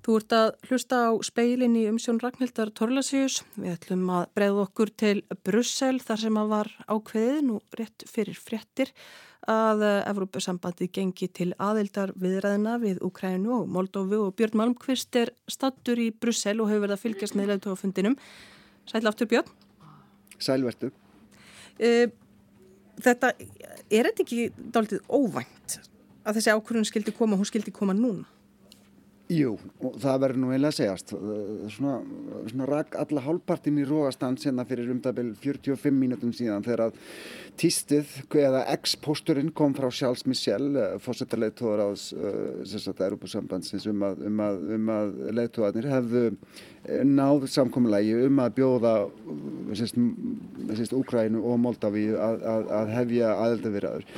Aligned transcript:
Þú 0.00 0.14
ert 0.16 0.32
að 0.32 0.46
hlusta 0.70 0.98
á 1.08 1.10
speilin 1.26 1.74
í 1.76 1.82
umsjón 1.90 2.20
Ragnhildar 2.22 2.70
Torlasíus. 2.72 3.42
Við 3.60 3.74
ætlum 3.74 4.06
að 4.16 4.30
breyða 4.38 4.62
okkur 4.62 4.92
til 4.96 5.16
Brussel 5.44 5.98
þar 6.00 6.22
sem 6.22 6.38
að 6.40 6.54
var 6.54 6.70
ákveðið 6.88 7.42
nú 7.44 7.58
rétt 7.76 8.06
fyrir 8.08 8.40
fréttir 8.40 8.94
að 9.50 9.84
Evrópusambandi 10.08 10.88
gengi 10.92 11.28
til 11.36 11.50
aðeildar 11.60 12.14
viðræðina 12.20 12.78
við 12.80 13.02
Ukrænu 13.04 13.52
og 13.58 13.68
Moldófu 13.72 14.22
og 14.26 14.34
Björn 14.40 14.56
Malmqvist 14.60 15.20
er 15.20 15.34
stattur 15.48 16.00
í 16.00 16.10
Brussel 16.12 16.60
og 16.60 16.72
hefur 16.72 16.86
verið 16.86 16.96
að 16.96 17.04
fylgjast 17.04 17.36
með 17.36 17.52
leðtófundinum. 17.54 18.16
Sæl 18.88 19.04
aftur 19.04 19.28
Björn. 19.28 19.52
Sælvertu. 20.40 20.92
Uh, 21.80 22.08
þetta, 23.00 23.34
er 23.92 24.08
þetta 24.08 24.24
ekki 24.24 24.50
dálítið 24.56 25.04
óvænt 25.12 25.80
að 26.24 26.36
þessi 26.36 26.52
ákvörðun 26.56 26.88
skildi 26.88 27.16
koma, 27.16 27.36
hún 27.36 27.48
skildi 27.48 27.72
koma 27.72 27.96
núna? 27.96 28.28
Jú, 29.30 29.52
það 30.02 30.16
verður 30.24 30.40
nú 30.42 30.48
eiginlega 30.50 30.72
að 30.72 30.78
segjast. 30.80 31.12
Svona, 31.70 31.98
svona 32.50 32.66
rak 32.66 32.96
alla 32.98 33.22
hálfpartin 33.22 33.78
í 33.78 33.84
rógastand 33.86 34.42
senna 34.42 34.64
fyrir 34.66 34.90
umdabil 34.90 35.28
45 35.38 35.94
mínutum 35.94 36.32
síðan 36.34 36.66
þegar 36.66 36.88
að 36.88 36.98
týstið 37.60 38.16
eða 38.40 38.64
ex-posturinn 38.74 39.52
kom 39.54 39.76
frá 39.78 39.86
Charles 39.94 40.26
Michel, 40.26 40.72
fórsettarleitóður 41.04 41.84
ás 41.84 42.08
sérstaklega 42.10 43.12
Europasambandsins 43.12 43.86
um 43.92 44.02
að, 44.08 44.26
um 44.26 44.44
að, 44.48 44.60
um 44.74 44.92
að 44.96 45.16
leitóðarnir 45.38 45.90
hefðu 45.94 46.26
náð 47.06 47.46
samkominnlægi 47.54 48.18
um 48.26 48.42
að 48.42 48.54
bjóða 48.58 48.94
sérst 49.78 50.98
Úkrænu 50.98 51.46
og 51.46 51.62
Moldavíu 51.62 52.18
að, 52.18 52.46
að 52.82 52.94
hefja 52.98 53.34
aðeldavirðaður. 53.36 54.08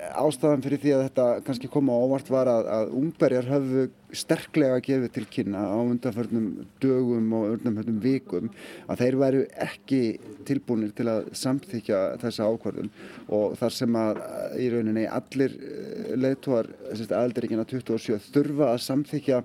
Ástafan 0.00 0.62
fyrir 0.64 0.80
því 0.80 0.92
að 0.96 1.02
þetta 1.08 1.24
kannski 1.46 1.68
koma 1.70 1.96
ávart 2.00 2.30
var 2.32 2.48
að, 2.48 2.68
að 2.72 2.92
ungberjar 3.00 3.48
höfðu 3.50 3.82
sterklega 4.16 4.80
gefið 4.82 5.12
til 5.14 5.24
kynna 5.30 5.62
á 5.70 5.78
undanförnum 5.80 6.46
dögum 6.82 7.34
og 7.36 7.56
undanförnum 7.56 8.00
vikum 8.02 8.48
að 8.90 9.02
þeir 9.04 9.18
væru 9.20 9.42
ekki 9.66 10.00
tilbúinir 10.48 10.94
til 10.96 11.06
að 11.12 11.28
samþykja 11.38 12.00
þessa 12.22 12.48
ákvarðun 12.48 12.90
og 13.28 13.58
þar 13.60 13.76
sem 13.76 14.00
að 14.00 14.22
í 14.58 14.70
rauninni 14.72 15.06
allir 15.06 15.56
leðtúar 16.18 16.68
aðeldaríkina 16.90 17.64
27 17.68 18.30
þurfa 18.34 18.70
að 18.74 18.82
samþykja 18.86 19.40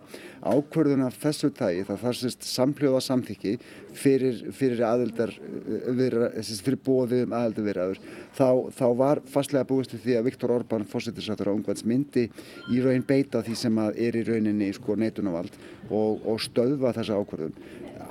ákvarðun 0.46 1.06
af 1.08 1.18
þessu 1.22 1.50
tægi 1.56 1.86
það 1.88 2.02
þar 2.04 2.18
sérst 2.20 2.48
samhljóða 2.50 3.02
samþykki 3.06 3.54
fyrir, 3.96 4.42
fyrir 4.56 4.84
aðeldar 4.88 5.34
fyrir 5.36 6.80
bóðið 6.86 7.26
um 7.26 7.36
aðeldarviraður 7.40 8.02
þá, 8.38 8.50
þá 8.78 8.88
var 9.02 9.22
fastlega 9.32 9.70
búist 9.70 9.96
því 9.96 10.18
að 10.20 10.28
Viktor 10.30 10.56
Orbán 10.56 10.88
fósittisrættur 10.90 11.52
á 11.52 11.56
ungvæðs 11.56 11.86
myndi 11.88 12.28
í 12.72 12.82
raun 12.84 13.06
beita 13.08 13.44
því 13.46 13.60
sem 13.60 13.82
að 13.82 14.02
er 14.08 14.20
í 14.20 14.26
rauninni 14.28 14.72
sko 14.76 14.98
neitunavald 15.00 15.56
og, 15.90 16.26
og 16.26 16.42
stöðva 16.44 16.94
þessa 16.96 17.20
ákvörðun. 17.20 17.56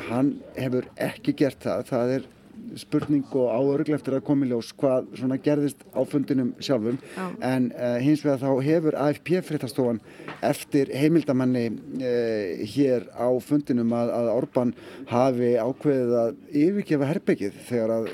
Hann 0.08 0.34
hefur 0.56 0.89
ekki 1.00 1.34
gert 1.39 1.62
það, 1.62 1.84
það 1.91 2.14
er 2.18 2.30
spurning 2.78 3.24
og 3.36 3.50
áörgl 3.55 3.94
eftir 3.97 4.16
að 4.16 4.24
koma 4.27 4.47
í 4.47 4.50
ljós 4.50 4.72
hvað 4.78 5.10
gerðist 5.44 5.84
á 5.94 6.00
fundinum 6.08 6.52
sjálfum 6.62 6.98
Já. 7.14 7.27
en 7.50 7.70
uh, 7.74 7.98
hins 8.02 8.24
vegar 8.24 8.42
þá 8.42 8.64
hefur 8.66 8.98
AFP 8.98 9.34
fréttastofan 9.46 10.00
eftir 10.44 10.92
heimildamanni 10.94 11.66
uh, 11.70 12.64
hér 12.74 13.08
á 13.14 13.28
fundinum 13.44 13.94
að, 13.96 14.14
að 14.19 14.33
Orban 14.34 14.74
hafi 15.11 15.55
ákveðið 15.61 16.16
að 16.22 16.34
yfirgefa 16.64 17.12
herbyggið 17.12 17.61
þegar 17.69 17.96
að 17.98 18.11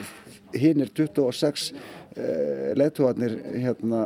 hinn 0.60 0.84
er 0.84 0.92
26 0.98 1.72
Uh, 2.18 2.72
leðtúarnir 2.74 3.36
hérna, 3.62 4.00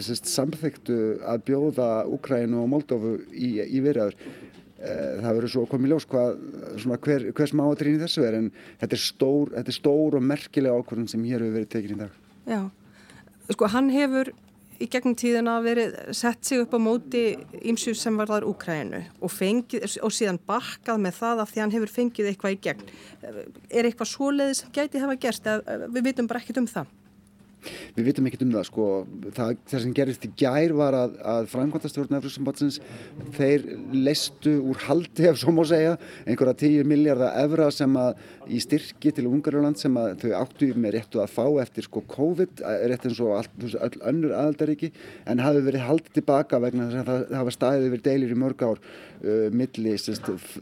samþyktu 0.00 0.94
að 1.28 1.42
bjóða 1.50 1.88
Ukrænu 2.08 2.62
og 2.62 2.70
Moldófu 2.72 3.10
í, 3.28 3.58
í 3.60 3.82
virðaður 3.84 4.16
uh, 4.16 4.61
það 4.82 5.36
verður 5.38 5.52
svo 5.54 5.64
komið 5.70 5.92
ljós 5.92 6.06
hvað, 6.10 6.38
svona, 6.82 7.00
hver, 7.06 7.26
hver 7.36 7.50
smáatrýn 7.50 7.98
í 7.98 8.02
þessu 8.02 8.24
er 8.26 8.38
en 8.40 8.48
þetta 8.80 8.96
er 8.96 9.02
stór, 9.02 9.52
þetta 9.56 9.72
er 9.72 9.78
stór 9.78 10.16
og 10.18 10.24
merkilega 10.26 10.78
ákvörðun 10.78 11.10
sem 11.12 11.26
hér 11.28 11.44
hefur 11.44 11.58
verið 11.58 11.74
tekin 11.74 11.94
í 11.94 12.00
dag. 12.00 12.16
Já, 12.50 12.60
sko 13.52 13.68
hann 13.70 13.90
hefur 13.94 14.32
í 14.82 14.88
gegnum 14.90 15.14
tíðina 15.18 15.58
verið 15.62 15.94
sett 16.16 16.42
sig 16.46 16.64
upp 16.64 16.74
á 16.74 16.80
móti 16.82 17.22
ímsu 17.62 17.94
sem 17.94 18.16
var 18.18 18.32
þar 18.32 18.48
Ukrænu 18.50 19.04
og, 19.20 19.30
fengið, 19.30 19.86
og 20.02 20.14
síðan 20.14 20.40
bakkað 20.48 21.04
með 21.04 21.20
það 21.20 21.44
af 21.44 21.52
því 21.52 21.62
hann 21.62 21.76
hefur 21.76 21.94
fengið 21.98 22.32
eitthvað 22.32 22.56
í 22.56 22.58
gegn. 22.66 22.90
Er 23.70 23.86
eitthvað 23.86 24.10
svoleiði 24.10 24.58
sem 24.58 24.74
gæti 24.74 25.04
hafa 25.04 25.18
gerst? 25.22 25.46
Við 25.92 26.10
vitum 26.10 26.30
bara 26.30 26.42
ekkit 26.42 26.62
um 26.64 26.68
það 26.70 26.90
Við 27.96 28.08
vitum 28.08 28.28
ekkert 28.28 28.44
um 28.46 28.52
það 28.56 28.66
sko, 28.68 28.88
það, 29.36 29.54
það 29.70 29.84
sem 29.84 29.94
gerist 29.96 30.26
í 30.26 30.30
gær 30.42 30.74
var 30.78 30.96
að, 30.98 31.16
að 31.34 31.48
framkvæmtastjórn 31.52 32.18
Efruðsumbatsins, 32.18 32.78
þeir 33.36 33.66
leistu 33.94 34.54
úr 34.72 34.80
haldi 34.86 35.28
ef 35.30 35.40
svo 35.40 35.54
má 35.54 35.62
segja, 35.68 35.96
einhverja 36.26 36.56
10 36.64 36.88
miljardar 36.88 37.36
evra 37.42 37.70
sem 37.74 37.96
að 38.00 38.22
í 38.52 38.60
styrki 38.62 39.12
til 39.14 39.28
Ungarland 39.30 39.78
sem 39.80 39.96
að 39.98 40.24
þau 40.24 40.32
áttu 40.40 40.70
með 40.74 40.96
réttu 40.96 41.22
að 41.22 41.32
fá 41.36 41.44
eftir 41.62 41.86
sko 41.86 42.02
COVID, 42.10 42.64
rétt 42.90 43.06
eins 43.08 43.22
og 43.22 43.46
öll 43.62 44.02
önnur 44.10 44.34
aðaldaríki, 44.36 44.92
en 45.30 45.42
hafi 45.42 45.62
verið 45.64 45.86
haldið 45.86 46.18
tilbaka 46.18 46.60
vegna 46.62 46.88
þess 46.90 47.02
að 47.02 47.10
það 47.12 47.40
hafa 47.40 47.56
staðið 47.56 47.88
yfir 47.90 48.04
deilir 48.08 48.34
í 48.34 48.38
mörg 48.42 48.64
ár 48.66 48.80
uh, 48.80 49.48
milli, 49.54 49.94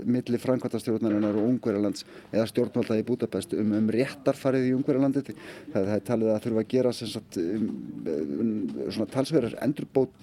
milli 0.05 0.41
framkvæmtastjórnarinnar 0.45 1.39
og 1.41 1.49
Ungarlands 1.49 2.07
eða 2.31 2.47
stjórnvalda 2.51 2.99
í 3.01 3.07
Budapest 3.07 3.55
um, 3.57 3.75
um 3.79 3.91
réttarfarið 3.95 4.71
í 4.71 4.75
Ungarlandi. 4.77 5.25
Það, 5.25 5.75
það 5.75 5.95
er 5.97 6.07
talið 6.11 6.33
að 6.35 6.43
þurfa 6.47 6.65
að 6.65 6.71
gera 6.75 6.90
sagt, 6.97 7.39
um, 7.41 7.69
um, 8.11 8.51
svona 8.91 9.11
talsverðar 9.13 9.57
endurbót 9.65 10.17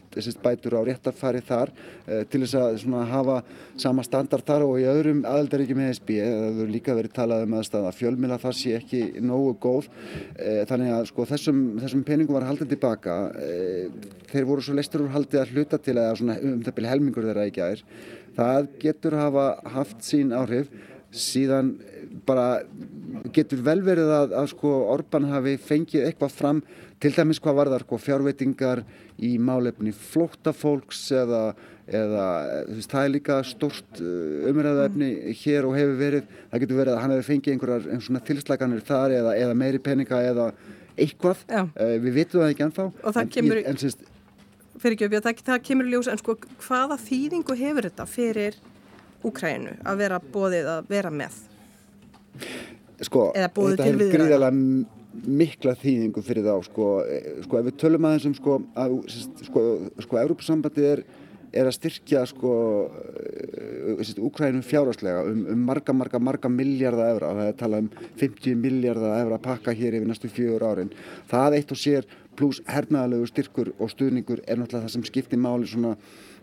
bætur 0.44 0.78
á 0.78 0.82
réttarfari 0.88 1.44
þar 1.46 1.72
uh, 1.72 2.24
til 2.32 2.42
þess 2.44 2.58
að 2.58 3.06
hafa 3.12 3.38
sama 3.78 4.06
standard 4.06 4.46
þar 4.48 4.66
og 4.66 4.80
í 4.82 4.88
öðrum 4.90 5.24
aðeldaríkjum 5.30 5.84
ESB 5.88 6.14
það 6.18 6.46
hefur 6.48 6.72
líka 6.74 6.98
verið 6.98 7.16
talað 7.18 7.46
um 7.48 7.58
að 7.60 7.90
fjölmila 8.00 8.40
það 8.42 8.58
sé 8.60 8.76
ekki 8.80 9.02
nógu 9.22 9.56
góð. 9.62 9.90
Uh, 10.38 10.64
þannig 10.70 10.94
að 10.98 11.10
sko, 11.12 11.28
þessum, 11.32 11.64
þessum 11.84 12.06
peningum 12.08 12.40
var 12.40 12.48
haldið 12.50 12.76
tilbaka 12.76 13.18
þeir 14.32 14.48
voru 14.48 14.64
svo 14.64 14.76
leistur 14.78 15.06
úr 15.06 15.14
haldið 15.14 15.42
að 15.42 15.52
hluta 15.56 15.82
til 15.82 15.98
að 16.02 16.24
um 16.38 16.64
það 16.66 16.74
byrja 16.78 16.94
helmingur 16.96 17.28
þeirra 17.28 17.46
ekki 17.50 17.64
aðeins 17.64 17.86
það 18.38 18.70
getur 18.82 19.18
hafa 19.18 19.48
haft 19.74 20.06
sín 20.06 20.34
áhrif. 20.36 20.70
Síðan 21.08 21.78
bara 22.26 22.62
getur 23.36 23.62
vel 23.66 23.80
verið 23.86 24.12
að, 24.14 24.36
að 24.40 24.52
sko 24.54 24.74
Orban 24.94 25.28
hafi 25.32 25.58
fengið 25.62 26.08
eitthvað 26.08 26.36
fram 26.36 26.62
til 27.02 27.12
dæmis 27.14 27.42
hvað 27.44 27.58
var 27.60 27.72
það 27.74 27.84
sko 27.86 28.00
fjárveitingar 28.02 28.84
í 29.22 29.36
málefni 29.42 29.94
flóttafólks 29.94 31.04
eða, 31.18 31.42
eða 31.86 32.26
veist, 32.72 32.90
það 32.92 33.04
er 33.04 33.14
líka 33.14 33.38
stort 33.46 34.02
uh, 34.02 34.50
umræðaefni 34.50 35.12
hér 35.44 35.68
og 35.70 35.78
hefur 35.78 36.00
verið. 36.02 36.36
Það 36.52 36.64
getur 36.64 36.82
verið 36.82 36.96
að 36.96 37.02
hann 37.04 37.16
hefur 37.16 37.30
fengið 37.32 37.56
einhverjar 37.56 38.06
svona 38.08 38.24
tilslaganir 38.30 38.86
þar 38.88 39.18
eða, 39.20 39.36
eða 39.46 39.58
meiri 39.62 39.82
peninga 39.84 40.22
eða 40.32 40.52
eitthvað, 40.98 41.44
uh, 41.54 41.68
við 42.02 42.22
vitum 42.22 42.42
það 42.42 42.54
ekki 42.54 42.66
ennþá 42.68 42.88
og 42.88 43.12
það 43.12 43.22
en, 43.22 43.34
kemur 43.36 43.60
en, 43.62 43.78
syns, 43.84 44.00
fyrirgjöf, 44.82 45.20
það, 45.22 45.44
það 45.52 45.62
kemur 45.70 45.92
ljós 45.92 46.10
en 46.10 46.22
sko 46.22 46.38
hvaða 46.66 46.98
þýðingu 47.04 47.60
hefur 47.62 47.90
þetta 47.90 48.10
fyrir 48.10 48.58
Úkrænu 49.26 49.72
að 49.82 50.02
vera 50.04 50.20
bóðið 50.22 50.68
að 50.70 50.90
vera 50.92 51.10
með 51.14 51.38
sko, 53.06 53.30
þetta 53.36 53.88
hefur 53.88 54.12
gríðarlega 54.14 54.52
mikla 55.28 55.74
þýðingu 55.82 56.22
fyrir 56.26 56.46
þá 56.46 56.66
sko, 56.68 56.90
sko 57.46 57.60
ef 57.60 57.70
við 57.70 57.80
tölum 57.82 58.06
aðeins 58.10 58.28
um 58.30 58.36
sko 58.38 58.60
að, 58.78 59.00
sko, 59.48 59.64
sko, 60.04 60.20
Európa-sambandið 60.22 60.92
er 60.92 61.08
er 61.56 61.68
að 61.70 61.78
styrkja 61.78 62.24
sko 62.28 62.54
Úkrænum 64.20 64.64
fjárháslega 64.66 65.24
um, 65.26 65.44
um 65.54 65.66
marga, 65.68 65.94
marga, 65.96 66.20
marga 66.20 66.52
miljardar 66.52 67.16
efra 67.16 67.34
það 67.38 67.52
er 67.52 67.58
talað 67.62 67.84
um 67.86 67.90
50 68.20 68.58
miljardar 68.62 69.16
efra 69.22 69.38
að 69.38 69.46
pakka 69.46 69.76
hér 69.78 69.98
yfir 69.98 70.10
næstu 70.10 70.32
fjögur 70.32 70.66
árin. 70.68 70.92
Það 71.32 71.58
eitt 71.60 71.74
og 71.74 71.82
sér 71.82 72.08
pluss 72.38 72.62
hernaðalegu 72.70 73.30
styrkur 73.32 73.72
og 73.78 73.92
stuðningur 73.94 74.44
er 74.46 74.60
náttúrulega 74.60 74.88
það 74.88 74.96
sem 74.98 75.08
skiptir 75.08 75.42
máli 75.42 75.70
svona 75.72 75.96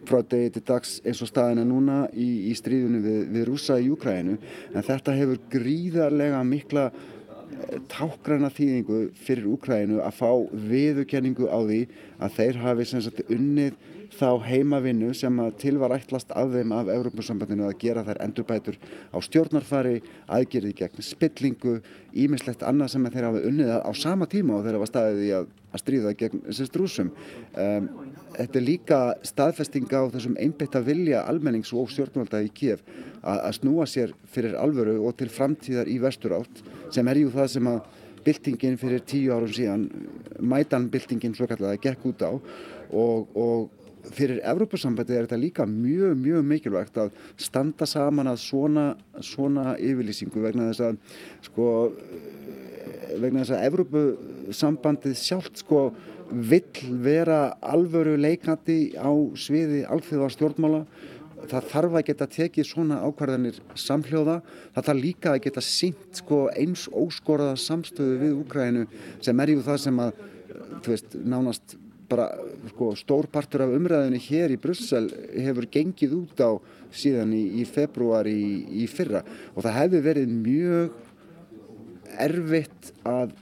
frá 0.09 0.21
degi 0.23 0.53
til 0.55 0.65
dags 0.69 0.95
eins 1.05 1.23
og 1.25 1.31
staðina 1.31 1.65
núna 1.69 1.99
í, 2.13 2.51
í 2.51 2.55
stríðunum 2.59 3.05
við, 3.05 3.21
við 3.35 3.47
rúsa 3.49 3.79
í 3.81 3.89
Júkrænu 3.89 4.37
en 4.37 4.87
þetta 4.87 5.17
hefur 5.19 5.43
gríðarlega 5.53 6.43
mikla 6.49 6.85
eh, 6.91 7.81
tákgræna 7.93 8.53
þýðingu 8.55 9.01
fyrir 9.25 9.51
Úkrænu 9.55 10.01
að 10.05 10.21
fá 10.21 10.31
viðukenningu 10.71 11.51
á 11.51 11.59
því 11.63 11.81
að 12.19 12.39
þeir 12.39 12.63
hafi 12.65 12.89
sagt, 12.93 13.25
unnið 13.29 13.79
þá 14.13 14.29
heimavinnu 14.45 15.13
sem 15.17 15.39
til 15.61 15.79
var 15.81 15.95
ætlast 15.97 16.33
af 16.37 16.53
þeim 16.53 16.73
af 16.77 16.91
Európa-sambandinu 16.93 17.67
að 17.69 17.79
gera 17.81 18.05
þær 18.07 18.21
endurbætur 18.27 18.79
á 19.11 19.19
stjórnarfari, 19.25 20.01
aðgerði 20.29 20.75
gegn 20.81 21.05
spillingu, 21.05 21.79
ímislegt 22.13 22.65
annað 22.67 22.95
sem 22.95 23.09
þeir 23.09 23.29
hafa 23.31 23.43
unnið 23.49 23.73
á 23.81 23.93
sama 23.97 24.29
tíma 24.31 24.59
og 24.59 24.67
þeir 24.67 24.79
hafa 24.79 24.91
staðið 24.91 25.25
í 25.25 25.33
að, 25.39 25.49
að 25.73 25.83
stríða 25.83 26.15
gegn 26.21 26.45
þessist 26.47 26.79
rúsum. 26.79 27.11
Um, 27.57 27.89
þetta 28.37 28.61
er 28.61 28.67
líka 28.69 29.01
staðfestinga 29.27 30.05
á 30.05 30.13
þessum 30.15 30.39
einbeitt 30.41 30.79
að 30.79 30.89
vilja 30.93 31.25
almennings 31.29 31.75
og 31.75 31.91
stjórnvalda 31.93 32.45
í 32.45 32.53
Kiev 32.55 32.85
að, 33.23 33.39
að 33.39 33.53
snúa 33.61 33.89
sér 33.91 34.15
fyrir 34.31 34.57
alvöru 34.61 35.01
og 35.05 35.19
til 35.19 35.31
framtíðar 35.33 35.91
í 35.91 36.01
vestur 36.03 36.37
átt 36.39 36.65
sem 36.95 37.09
er 37.11 37.25
jú 37.25 37.31
það 37.35 37.53
sem 37.57 37.71
að 37.71 37.85
byltingin 38.25 38.79
fyrir 38.81 39.03
tíu 39.05 39.33
árum 39.35 39.53
síðan, 39.53 39.89
mætanbyltingin 40.41 41.35
svo 41.37 41.49
kallega, 41.51 41.81
gekk 41.83 42.07
út 42.09 42.25
á 42.25 42.33
og, 42.33 43.35
og 43.37 43.84
fyrir 44.13 44.41
Evrópussambandi 44.45 45.17
er 45.17 45.27
þetta 45.27 45.41
líka 45.41 45.67
mjög, 45.69 46.17
mjög 46.21 46.45
mikilvægt 46.49 46.99
að 47.01 47.15
standa 47.41 47.87
saman 47.89 48.31
að 48.31 48.43
svona, 48.45 48.87
svona 49.25 49.75
yfirlýsingu 49.81 50.43
vegna 50.45 50.69
þess 50.71 50.85
að 50.89 50.99
sko, 51.49 51.69
vegna 53.23 53.45
þess 53.45 53.57
að 53.57 53.67
Evrópusambandið 53.71 55.17
sjálft 55.21 55.65
sko 55.65 55.87
vill 56.31 56.93
vera 57.05 57.55
alvöru 57.63 58.17
leikandi 58.19 58.95
á 58.97 59.13
sviði 59.39 59.85
alþjóða 59.89 60.31
stjórnmála 60.35 60.85
það 61.51 61.71
þarf 61.71 61.97
að 61.99 62.07
geta 62.09 62.29
tekið 62.31 62.69
svona 62.69 63.01
ákvarðanir 63.05 63.59
samhljóða, 63.79 64.39
það 64.75 64.87
þarf 64.89 65.01
líka 65.01 65.33
að 65.35 65.43
geta 65.47 65.65
sínt 65.65 66.21
sko, 66.21 66.45
eins 66.57 66.87
óskoraða 66.89 67.57
samstöðu 67.61 68.19
við 68.23 68.37
Úkrænu 68.41 68.85
sem 69.25 69.43
er 69.45 69.53
jú 69.53 69.65
það 69.67 69.81
sem 69.85 70.01
að, 70.05 70.23
þú 70.85 70.95
veist, 70.95 71.19
nánast 71.21 71.77
bara 72.15 72.29
sko, 72.73 72.93
stór 72.99 73.29
partur 73.33 73.67
af 73.67 73.75
umræðinu 73.75 74.21
hér 74.23 74.55
í 74.55 74.61
Brussel 74.61 75.09
hefur 75.35 75.69
gengið 75.77 76.17
út 76.23 76.43
á 76.43 76.51
síðan 76.95 77.35
í, 77.37 77.45
í 77.61 77.65
februar 77.69 78.29
í, 78.31 78.65
í 78.83 78.87
fyrra 78.91 79.25
og 79.55 79.65
það 79.65 79.79
hefði 79.81 80.03
verið 80.09 80.35
mjög 80.35 81.01
erfitt 82.25 82.93
að 83.09 83.35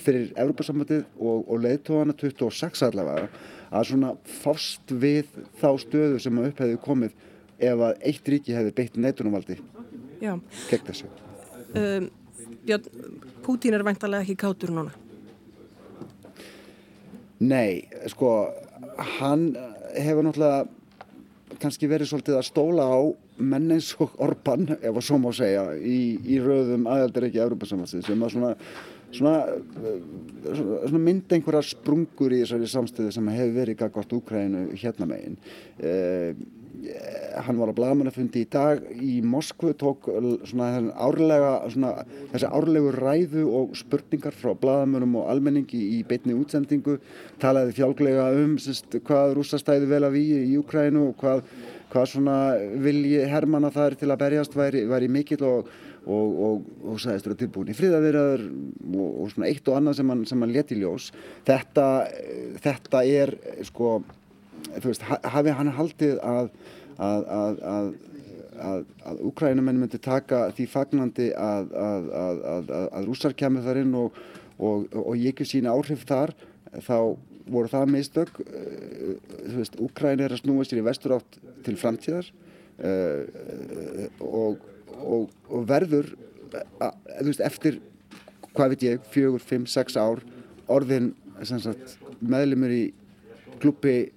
fyrir 0.00 0.30
Európa-sambandið 0.38 1.02
og, 1.18 1.42
og 1.50 1.64
leðtóðana 1.64 2.14
26 2.16 2.86
allavega 2.86 3.28
að 3.70 3.90
svona 3.90 4.14
fást 4.40 4.94
við 5.02 5.28
þá 5.60 5.68
stöðu 5.82 6.22
sem 6.22 6.40
upp 6.42 6.62
hefði 6.62 6.78
komið 6.84 7.18
ef 7.60 7.84
að 7.88 8.06
eitt 8.08 8.32
ríki 8.32 8.56
hefði 8.56 8.74
beitt 8.76 8.96
neitunumvaldi 8.96 9.58
gegn 10.20 10.86
þessu. 10.88 11.10
Um, 11.76 12.08
Björn, 12.66 12.88
Pútín 13.44 13.76
er 13.76 13.84
væntalega 13.86 14.24
ekki 14.24 14.36
kátur 14.40 14.72
núna? 14.74 14.92
Nei, 17.40 17.88
sko, 18.12 18.34
hann 19.18 19.50
hefur 19.96 20.26
náttúrulega 20.26 20.68
kannski 21.60 21.88
verið 21.90 22.10
svolítið 22.10 22.38
að 22.38 22.46
stóla 22.46 22.84
á 22.86 23.00
menn 23.40 23.72
eins 23.72 23.90
og 24.00 24.12
Orban, 24.22 24.68
ef 24.76 24.92
að 24.92 25.04
svo 25.06 25.18
má 25.20 25.30
segja, 25.34 25.64
í, 25.76 26.20
í 26.20 26.38
rauðum 26.40 26.86
aðaldaríki 26.88 27.40
Európa-samvansið 27.42 28.04
sem 28.06 28.24
að 28.24 28.34
svona 28.36 28.52
svona, 29.14 29.42
svona 30.52 31.02
mynd 31.02 31.32
einhverjar 31.34 31.66
sprungur 31.66 32.34
í 32.34 32.42
þessari 32.44 32.68
samstöðu 32.70 33.14
sem 33.14 33.30
hefur 33.34 33.56
verið 33.58 33.78
gagvart 33.82 34.14
Úkrænu 34.20 34.64
hérna 34.78 35.08
megin. 35.10 35.38
Eh, 35.78 36.32
hann 37.44 37.58
var 37.60 37.72
á 37.72 37.74
blagamannafundi 37.76 38.44
í 38.44 38.48
dag 38.50 38.80
í 39.00 39.18
Moskvu 39.26 39.72
tók 39.78 40.08
svona, 40.48 40.70
árlega, 40.96 41.52
svona, 41.72 42.06
þessi 42.32 42.48
árlegu 42.48 42.94
ræðu 42.96 43.44
og 43.58 43.74
spurningar 43.78 44.36
frá 44.36 44.54
blagamannum 44.58 45.18
og 45.20 45.28
almenningi 45.32 45.80
í 45.98 46.00
beitni 46.08 46.36
útsendingu 46.36 46.98
talaði 47.42 47.76
fjálglega 47.80 48.30
um 48.40 48.56
sest, 48.62 48.98
hvað 49.06 49.36
rúsastæði 49.38 49.90
vel 49.90 50.02
að 50.08 50.16
við 50.18 50.48
í 50.48 50.56
Úkrænu 50.60 51.10
og 51.10 51.20
hvað, 51.20 51.44
hvað 51.92 52.16
vilji 52.82 53.22
hermana 53.28 53.72
þar 53.74 53.98
til 54.00 54.10
að 54.10 54.20
berjast 54.24 54.56
væri, 54.56 54.86
væri 54.88 55.12
mikill 55.12 55.44
og 55.46 55.70
og, 56.08 56.38
og, 56.44 56.68
og 56.88 57.00
sagðist 57.02 57.26
vera 57.28 57.38
tilbúin 57.42 57.72
í 57.72 57.76
friðavirðar 57.76 58.44
og, 58.46 59.08
og 59.08 59.32
svona 59.34 59.50
eitt 59.50 59.68
og 59.68 59.76
annað 59.76 59.98
sem 59.98 60.12
hann, 60.12 60.22
hann 60.30 60.54
leti 60.54 60.78
ljós. 60.80 61.10
Þetta, 61.48 61.86
þetta 62.64 63.02
er 63.04 63.34
sko 63.68 63.98
veist, 64.84 65.02
hafi 65.06 65.56
hann 65.56 65.72
haldið 65.76 66.20
að 66.24 66.52
að, 67.00 67.26
að, 67.32 67.60
að 67.74 67.90
að, 68.60 68.82
að 69.08 69.20
Ukrænumenn 69.30 69.78
myndi 69.80 69.98
taka 70.04 70.50
því 70.52 70.66
fagnandi 70.68 71.30
að, 71.32 71.70
að, 71.72 72.72
að 72.92 73.06
rússar 73.08 73.32
kemur 73.32 73.64
þar 73.64 73.80
inn 73.80 73.94
og, 73.96 74.18
og, 74.58 74.84
og 74.92 75.14
ég 75.16 75.32
ekki 75.32 75.46
sína 75.48 75.72
áhrif 75.72 76.04
þar 76.08 76.34
þá 76.84 77.16
voru 77.50 77.70
það 77.72 77.94
meðstök 77.94 78.42
Ukræn 79.80 80.20
er 80.20 80.34
að 80.34 80.42
snúa 80.42 80.66
sér 80.68 80.82
í 80.82 80.84
vestur 80.90 81.16
átt 81.16 81.40
til 81.64 81.78
framtíðar 81.80 82.28
uh, 82.84 83.24
og 84.20 84.60
og, 85.00 85.30
verður 85.68 86.12
að, 86.82 86.96
veist, 87.26 87.42
eftir, 87.44 87.80
hvað 88.54 88.74
veit 88.74 88.86
ég, 88.86 89.04
fjögur, 89.12 89.42
fimm, 89.44 89.66
sex 89.70 89.96
ár 89.98 90.22
orðin 90.70 91.12
meðlumur 92.20 92.74
í 92.74 92.82
klubbi 93.62 94.10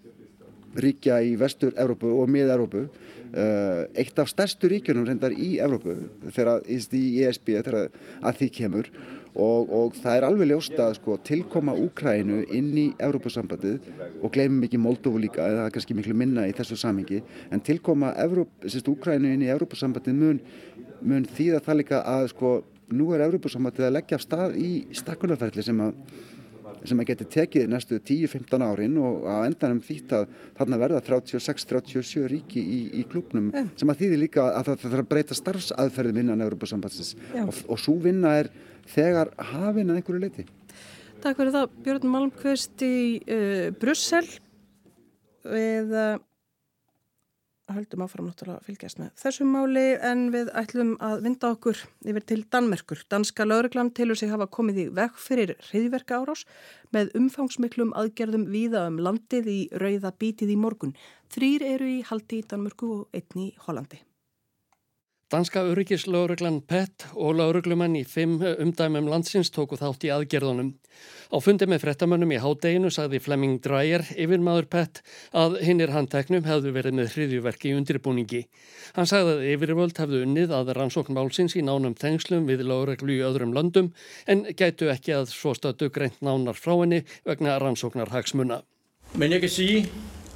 ríkja 0.75 1.19
í 1.23 1.35
vestur 1.39 1.73
Evrópu 1.79 2.11
og 2.21 2.29
mið-Evrópu 2.33 2.85
uh, 2.85 3.83
eitt 3.93 4.19
af 4.19 4.31
stærstu 4.31 4.69
ríkjunum 4.71 5.07
reyndar 5.07 5.35
í 5.35 5.57
Evrópu 5.63 5.97
þegar 6.33 6.63
í 6.67 7.03
ESB 7.25 7.57
þegar 7.59 7.91
að 8.21 8.39
því 8.39 8.49
kemur. 8.59 8.89
Og, 9.33 9.71
og 9.73 9.95
það 9.97 10.15
er 10.15 10.25
alveg 10.27 10.49
ljósta 10.51 10.83
að 10.85 10.99
sko, 10.99 11.15
tilkoma 11.25 11.73
Úkrænu 11.73 12.43
inn 12.53 12.67
í 12.77 12.83
Evrópusambandið 13.01 13.87
og 14.21 14.29
gleymum 14.35 14.67
ekki 14.67 14.77
Moldófu 14.77 15.21
líka 15.23 15.47
það 15.47 15.61
er 15.63 15.73
kannski 15.73 15.95
miklu 15.97 16.13
minna 16.17 16.43
í 16.45 16.53
þessu 16.53 16.77
samhengi 16.77 17.23
en 17.49 17.63
tilkoma 17.65 18.11
Úkrænu 18.13 19.31
inn 19.33 19.41
í 19.41 19.49
Evrópusambandið 19.49 20.19
mun, 20.19 20.43
mun 21.01 21.25
þýða 21.25 21.63
það 21.65 21.79
líka 21.81 22.03
að 22.05 22.27
sko, 22.35 22.53
nú 22.93 23.09
er 23.15 23.25
Evrópusambandið 23.25 23.89
að 23.89 23.95
leggja 23.97 24.21
af 24.21 24.27
stað 24.27 24.55
í 24.61 24.69
stakkunarferðli 25.01 25.65
sem 25.65 25.81
að 25.81 25.97
sem 26.89 26.99
að 26.99 27.09
geti 27.11 27.27
tekið 27.37 27.69
næstu 27.71 27.99
10-15 27.99 28.65
árin 28.65 28.97
og 29.01 29.27
að 29.29 29.45
endanum 29.49 29.81
þýtt 29.83 30.15
að 30.17 30.25
þarna 30.57 30.79
verða 30.81 31.01
36-37 31.07 32.25
ríki 32.31 32.63
í, 32.63 32.79
í 32.99 33.03
klubnum 33.09 33.51
yeah. 33.53 33.69
sem 33.79 33.93
að 33.93 34.03
þýðir 34.03 34.21
líka 34.25 34.47
að 34.49 34.69
það 34.69 34.83
þarf 34.85 35.03
að 35.03 35.09
breyta 35.13 35.37
starfsaðferðum 35.39 36.21
innan 36.23 36.45
Európa-sambandsins 36.47 37.15
og, 37.45 37.53
og 37.67 37.81
svo 37.81 37.95
vinna 38.03 38.35
er 38.41 38.51
þegar 38.93 39.31
hafinn 39.53 39.93
að 39.93 40.01
einhverju 40.01 40.23
leiti. 40.25 40.47
Takk 41.23 41.39
fyrir 41.39 41.55
það 41.55 41.79
Björn 41.85 42.11
Malmqvist 42.11 42.83
í 42.83 42.95
uh, 43.21 43.69
Brussel 43.79 44.25
við 45.47 45.95
uh, 45.95 46.17
höldum 47.71 48.03
áfram 48.03 48.27
náttúrulega 48.27 48.59
að 48.59 48.67
fylgjast 48.67 48.99
með 48.99 49.11
þessum 49.21 49.51
máli 49.55 49.85
en 50.03 50.23
við 50.33 50.51
ætlum 50.59 50.93
að 51.03 51.23
vinda 51.25 51.51
okkur 51.55 51.79
yfir 52.03 52.25
til 52.27 52.39
Danmerkur. 52.51 53.03
Danska 53.09 53.47
lauruglan 53.47 53.93
tilur 53.95 54.19
sig 54.19 54.31
hafa 54.33 54.49
komið 54.51 54.81
í 54.83 54.87
vekk 54.99 55.19
fyrir 55.23 55.55
hriðverka 55.69 56.19
árás 56.19 56.45
með 56.95 57.13
umfangsmiklum 57.19 57.95
aðgerðum 57.97 58.49
víða 58.51 58.87
um 58.91 58.99
landið 59.07 59.51
í 59.53 59.59
rauða 59.79 60.11
bítið 60.19 60.55
í 60.55 60.59
morgun. 60.59 60.97
Þrýr 61.33 61.69
eru 61.75 61.93
í 61.97 62.01
haldi 62.09 62.43
í 62.43 62.47
Danmörku 62.47 62.95
og 62.99 63.15
einni 63.15 63.53
í 63.53 63.55
Hollandi. 63.65 64.03
Danska 65.33 65.63
öryggislauruglan 65.65 66.59
PET 66.69 67.07
og 67.17 67.39
lauruglumenn 67.39 67.95
í 67.97 68.03
fimm 68.05 68.35
umdæmum 68.37 69.07
landsins 69.09 69.49
tóku 69.49 69.79
þátt 69.79 70.05
í 70.05 70.11
aðgerðunum. 70.13 70.67
Á 71.33 71.37
fundi 71.41 71.65
með 71.65 71.81
frettamönnum 71.87 72.35
í 72.35 72.37
hádeginu 72.43 72.91
sagði 72.93 73.17
Flemming 73.25 73.57
Dreyer 73.65 74.05
yfir 74.13 74.43
maður 74.45 74.69
PET 74.75 75.01
að 75.33 75.57
hinnir 75.65 75.89
handteknum 75.95 76.45
hefðu 76.45 76.75
verið 76.77 76.97
með 76.99 77.11
hriðjuverki 77.15 77.71
í 77.71 77.73
undirbúningi. 77.79 78.43
Hann 78.93 79.09
sagði 79.09 79.33
að 79.39 79.45
yfirvöld 79.55 80.03
hefðu 80.03 80.21
unnið 80.27 80.53
að 80.53 80.73
rannsókn 80.77 81.17
málsins 81.17 81.57
í 81.57 81.65
nánum 81.65 81.97
tengslum 81.97 82.45
við 82.45 82.61
lauruglu 82.69 83.17
í 83.17 83.23
öðrum 83.25 83.57
löndum 83.57 83.89
en 84.29 84.45
gætu 84.53 84.93
ekki 84.93 85.17
að 85.17 85.31
svo 85.33 85.57
stötu 85.57 85.89
greint 85.89 86.21
nánar 86.21 86.61
frá 86.61 86.75
henni 86.75 87.07
vegna 87.25 87.57
rannsóknar 87.57 88.13
hagsmuna. 88.13 88.61
Men 89.17 89.33
ég 89.33 89.41
kan 89.41 89.57
sige 89.57 89.87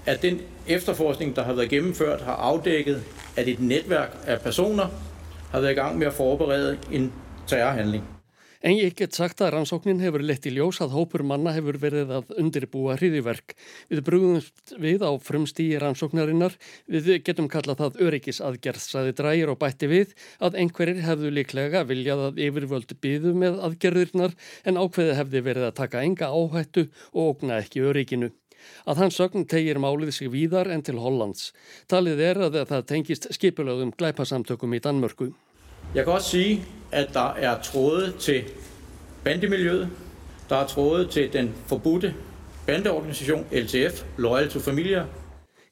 at 0.08 0.22
den 0.22 0.42
efterforskning, 0.68 1.36
der 1.36 1.44
har 1.44 1.54
været 1.54 1.70
gennemført, 1.70 2.22
har 2.22 2.34
afdækket, 2.34 3.04
at 3.36 3.48
et 3.48 3.60
netværk 3.60 4.18
af 4.28 4.42
personer 4.42 4.88
har 5.52 5.60
været 5.60 5.72
i 5.72 5.76
gang 5.76 5.98
med 5.98 6.08
at 6.08 6.14
forberede 6.14 6.78
en 6.92 7.14
terrorhandling. 7.48 8.04
En 8.62 8.74
ég 8.74 8.96
get 8.98 9.14
sagt 9.14 9.42
að 9.46 9.52
rannsóknin 9.54 10.00
hefur 10.02 10.24
lett 10.26 10.48
í 10.50 10.52
ljós 10.56 10.80
að 10.82 10.96
hópur 10.98 11.22
manna 11.24 11.52
hefur 11.54 11.78
verið 11.78 12.10
að 12.18 12.32
undirbúa 12.42 12.96
hriðiverk. 12.98 13.54
Við 13.92 14.02
brúðumst 14.08 14.74
við 14.82 15.06
á 15.06 15.12
frumstíi 15.22 15.78
rannsóknarinnar, 15.80 16.56
við 16.90 17.12
getum 17.28 17.52
kallað 17.54 17.84
það 17.84 18.02
öryggisaðgerð, 18.08 18.82
saði 18.82 19.14
drægir 19.20 19.54
og 19.54 19.60
bætti 19.62 19.92
við 19.92 20.18
að 20.42 20.58
einhverjir 20.64 21.06
hefðu 21.06 21.32
líklega 21.38 21.86
viljað 21.86 22.26
að 22.32 22.42
yfirvöld 22.48 22.98
byðu 23.06 23.36
með 23.38 23.62
aðgerðirnar 23.70 24.36
en 24.66 24.82
ákveði 24.82 25.16
hefði 25.22 25.46
verið 25.52 25.70
að 25.70 25.78
taka 25.84 26.04
enga 26.10 26.34
áhættu 26.34 26.88
og 27.14 27.36
ógna 27.36 27.62
ekki 27.62 27.86
örygginu. 27.86 28.34
Að 28.86 29.04
hans 29.04 29.20
sögn 29.20 29.48
tegir 29.50 29.80
málið 29.80 30.14
sig 30.16 30.32
víðar 30.32 30.72
en 30.72 30.84
til 30.84 30.98
Hollands. 31.02 31.52
Talið 31.88 32.24
er 32.30 32.42
að 32.48 32.62
það 32.70 32.88
tengist 32.94 33.30
skipulögum 33.36 33.94
glæpasamtökum 33.98 34.74
í 34.74 34.82
Danmörku. 34.84 35.32
Jeg 35.96 36.06
kan 36.06 36.14
også 36.14 36.30
sige, 36.30 36.62
at 36.92 37.14
der 37.14 37.44
er 37.50 37.62
tråde 37.64 38.12
til 38.20 38.44
bandemiljøet. 39.24 39.90
Der 40.50 40.56
er 40.56 40.68
tråde 40.68 41.08
til 41.08 41.34
den 41.34 41.54
forbudte 41.68 42.14
bandeorganisation 42.68 43.46
LTF, 43.52 44.04
Loyal 44.18 44.50
to 44.50 44.60
Familia. 44.60 45.06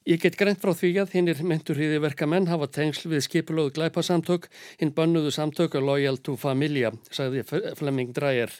Ég 0.06 0.20
get 0.22 0.36
greint 0.38 0.60
frá 0.62 0.70
því 0.70 0.92
að 1.02 1.14
hinnir 1.16 1.40
menturhýði 1.42 1.98
verkamenn 1.98 2.46
hafa 2.46 2.68
tengsl 2.70 3.08
við 3.10 3.24
skipulögu 3.26 3.72
glæpasamtök, 3.74 4.46
hinn 4.78 4.92
bannuðu 4.94 5.32
samtöku 5.34 5.82
Loyal 5.82 6.20
to 6.22 6.36
Familia, 6.38 6.92
sagði 7.10 7.42
Flemming 7.74 8.14
Dreyer. 8.14 8.52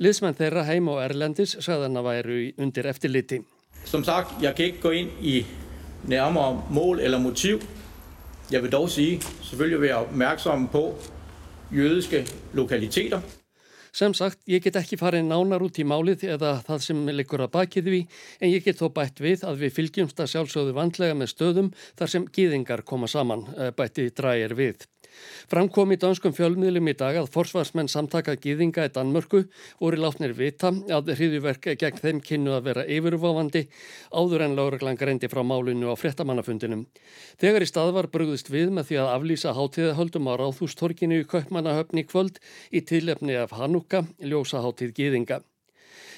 Liðsmenn 0.00 0.38
þeirra 0.38 0.64
heim 0.64 0.88
og 0.88 1.02
Erlendis 1.04 1.52
sagðan 1.60 2.00
að 2.00 2.08
væru 2.08 2.38
undir 2.64 2.88
eftirliti. 2.88 3.42
Som 3.86 4.04
sagt, 4.04 4.42
jeg 4.42 4.54
kan 4.54 4.64
ikke 4.64 4.80
gå 4.80 4.90
ind 4.90 5.10
i 5.22 5.46
nærmere 6.04 6.62
mål 6.70 7.00
eller 7.00 7.18
motiv. 7.18 7.62
Jeg 8.50 8.62
vil 8.62 8.72
dog 8.72 8.90
sige, 8.90 9.22
selvfølgelig 9.42 9.80
være 9.80 9.96
opmærksomme 9.96 10.68
på 10.68 10.98
jødiske 11.72 12.26
lokaliteter. 12.52 13.20
Sem 13.92 14.14
sagt, 14.14 14.42
ég 14.44 14.60
get 14.60 14.76
ekki 14.76 14.98
farið 15.00 15.22
nánar 15.24 15.62
út 15.64 15.78
í 15.80 15.84
málið 15.88 16.26
eða 16.34 16.50
það 16.66 16.82
sem 16.84 16.98
likur 17.16 17.46
að 17.46 17.54
bakið 17.54 17.86
við 17.88 18.18
en 18.42 18.50
ég 18.50 18.64
get 18.66 18.76
þó 18.76 18.90
bætt 18.92 19.22
við 19.24 19.46
að 19.48 19.62
við 19.62 19.72
fylgjumst 19.78 20.20
að 20.20 20.32
sjálfsögðu 20.34 20.74
vandlega 20.76 21.16
með 21.16 21.30
stöðum 21.32 21.70
þar 21.96 22.12
sem 22.12 22.26
gýðingar 22.36 22.82
koma 22.84 23.08
saman, 23.08 23.46
eh, 23.56 23.70
bætti 23.72 24.10
drægir 24.12 24.52
við. 24.58 24.84
Framkom 25.50 25.94
í 25.94 25.98
danskum 26.02 26.34
fjölmiðlum 26.36 26.90
í 26.90 26.94
dag 26.98 27.16
að 27.20 27.30
forsvarsmenn 27.34 27.90
samtaka 27.90 28.34
gýðinga 28.42 28.88
í 28.88 28.92
Danmörku 28.94 29.44
voru 29.80 30.00
látnir 30.02 30.34
vita 30.36 30.72
að 30.92 31.12
hriðjuverk 31.14 31.70
gegn 31.78 32.02
þeim 32.02 32.22
kynnu 32.26 32.54
að 32.56 32.68
vera 32.70 32.86
yfirvofandi 32.96 33.66
áður 34.10 34.46
en 34.48 34.56
lauraglan 34.58 35.00
greindi 35.00 35.30
frá 35.32 35.42
málinu 35.46 35.90
á 35.90 35.94
frettamannafundinum. 35.96 36.86
Þegar 37.40 37.66
í 37.66 37.70
stað 37.70 37.94
var 37.96 38.10
brugðist 38.12 38.50
við 38.50 38.72
með 38.74 38.90
því 38.90 39.02
að 39.02 39.12
aflýsa 39.16 39.56
hátíðahöldum 39.56 40.30
á 40.30 40.32
Ráðhústorkinu 40.42 41.22
í 41.22 41.28
Kaupmannahöfni 41.30 42.06
kvöld 42.06 42.40
í 42.70 42.82
tilefni 42.82 43.38
af 43.38 43.54
Hanukka, 43.56 44.06
ljósaháttíð 44.18 44.96
gýðinga. 44.98 45.44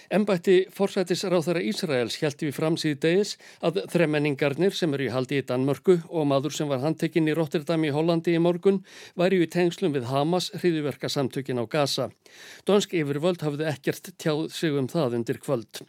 Embætti 0.09 0.62
forsætisráþara 0.73 1.61
Ísraels 1.69 2.15
held 2.23 2.41
við 2.41 2.55
fram 2.57 2.79
síð 2.81 2.95
degis 3.03 3.35
að 3.61 3.83
þremenningarnir 3.93 4.73
sem 4.73 4.95
eru 4.97 5.05
í 5.05 5.11
haldi 5.12 5.37
í 5.43 5.45
Danmörku 5.45 5.99
og 6.09 6.25
maður 6.31 6.55
sem 6.57 6.71
var 6.71 6.81
handtekinn 6.81 7.29
í 7.29 7.35
Rotterdam 7.37 7.85
í 7.85 7.91
Hollandi 7.93 8.33
í 8.33 8.41
morgun 8.41 8.81
væri 9.21 9.43
í 9.45 9.50
tengslum 9.53 9.93
við 9.93 10.09
Hamas 10.09 10.49
hriðiverka 10.55 11.12
samtökin 11.12 11.61
á 11.61 11.69
Gaza. 11.69 12.09
Donsk 12.65 12.97
yfirvöld 12.97 13.45
hafði 13.45 13.69
ekkert 13.69 14.15
tjáð 14.17 14.49
sig 14.57 14.81
um 14.81 14.88
það 14.88 15.21
undir 15.21 15.43
kvöld. 15.45 15.85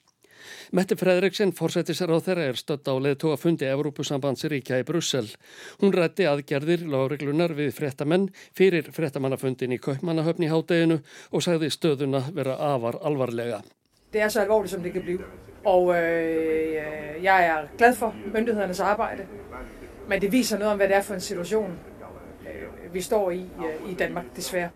Mette 0.76 1.00
Fredriksson, 1.00 1.56
forsætisráþara, 1.56 2.52
er 2.52 2.60
stödd 2.60 2.92
á 2.92 2.96
leðtóa 3.00 3.40
fundi 3.40 3.72
Evrópusambandsríkja 3.72 4.84
í 4.84 4.88
Brussel. 4.88 5.28
Hún 5.80 5.96
rætti 5.96 6.28
aðgerðir 6.28 6.88
lágreglunar 6.92 7.56
við 7.56 7.72
frettamenn 7.80 8.30
fyrir 8.58 8.92
frettamannafundin 8.96 9.76
í 9.76 9.82
Kaupmannahöfni 9.84 10.52
hádeginu 10.52 11.02
og 11.32 11.44
sagði 11.46 11.72
stöðuna 11.76 12.26
vera 12.36 12.60
afar 12.74 13.00
alvarlega. 13.00 13.64
Det 14.14 14.22
er 14.22 14.28
så 14.28 14.42
alvorligt, 14.42 14.72
som 14.72 14.84
det 14.84 14.94
kan 14.94 15.02
blive. 15.02 15.20
Og 15.66 15.96
øh, 15.96 17.24
jeg 17.24 17.46
er 17.46 17.78
glad 17.78 17.96
for 17.96 18.16
myndighedernes 18.34 18.80
arbejde, 18.80 19.26
men 20.08 20.22
det 20.22 20.32
viser 20.32 20.58
noget 20.58 20.72
om, 20.72 20.78
hvad 20.78 20.88
det 20.88 20.96
er 20.96 21.02
for 21.02 21.14
en 21.14 21.22
situation, 21.22 21.80
øh, 22.42 22.94
vi 22.94 23.02
står 23.02 23.32
i 23.32 23.40
øh, 23.40 23.92
i 23.92 23.94
Danmark, 23.94 24.26
desværre. 24.36 24.70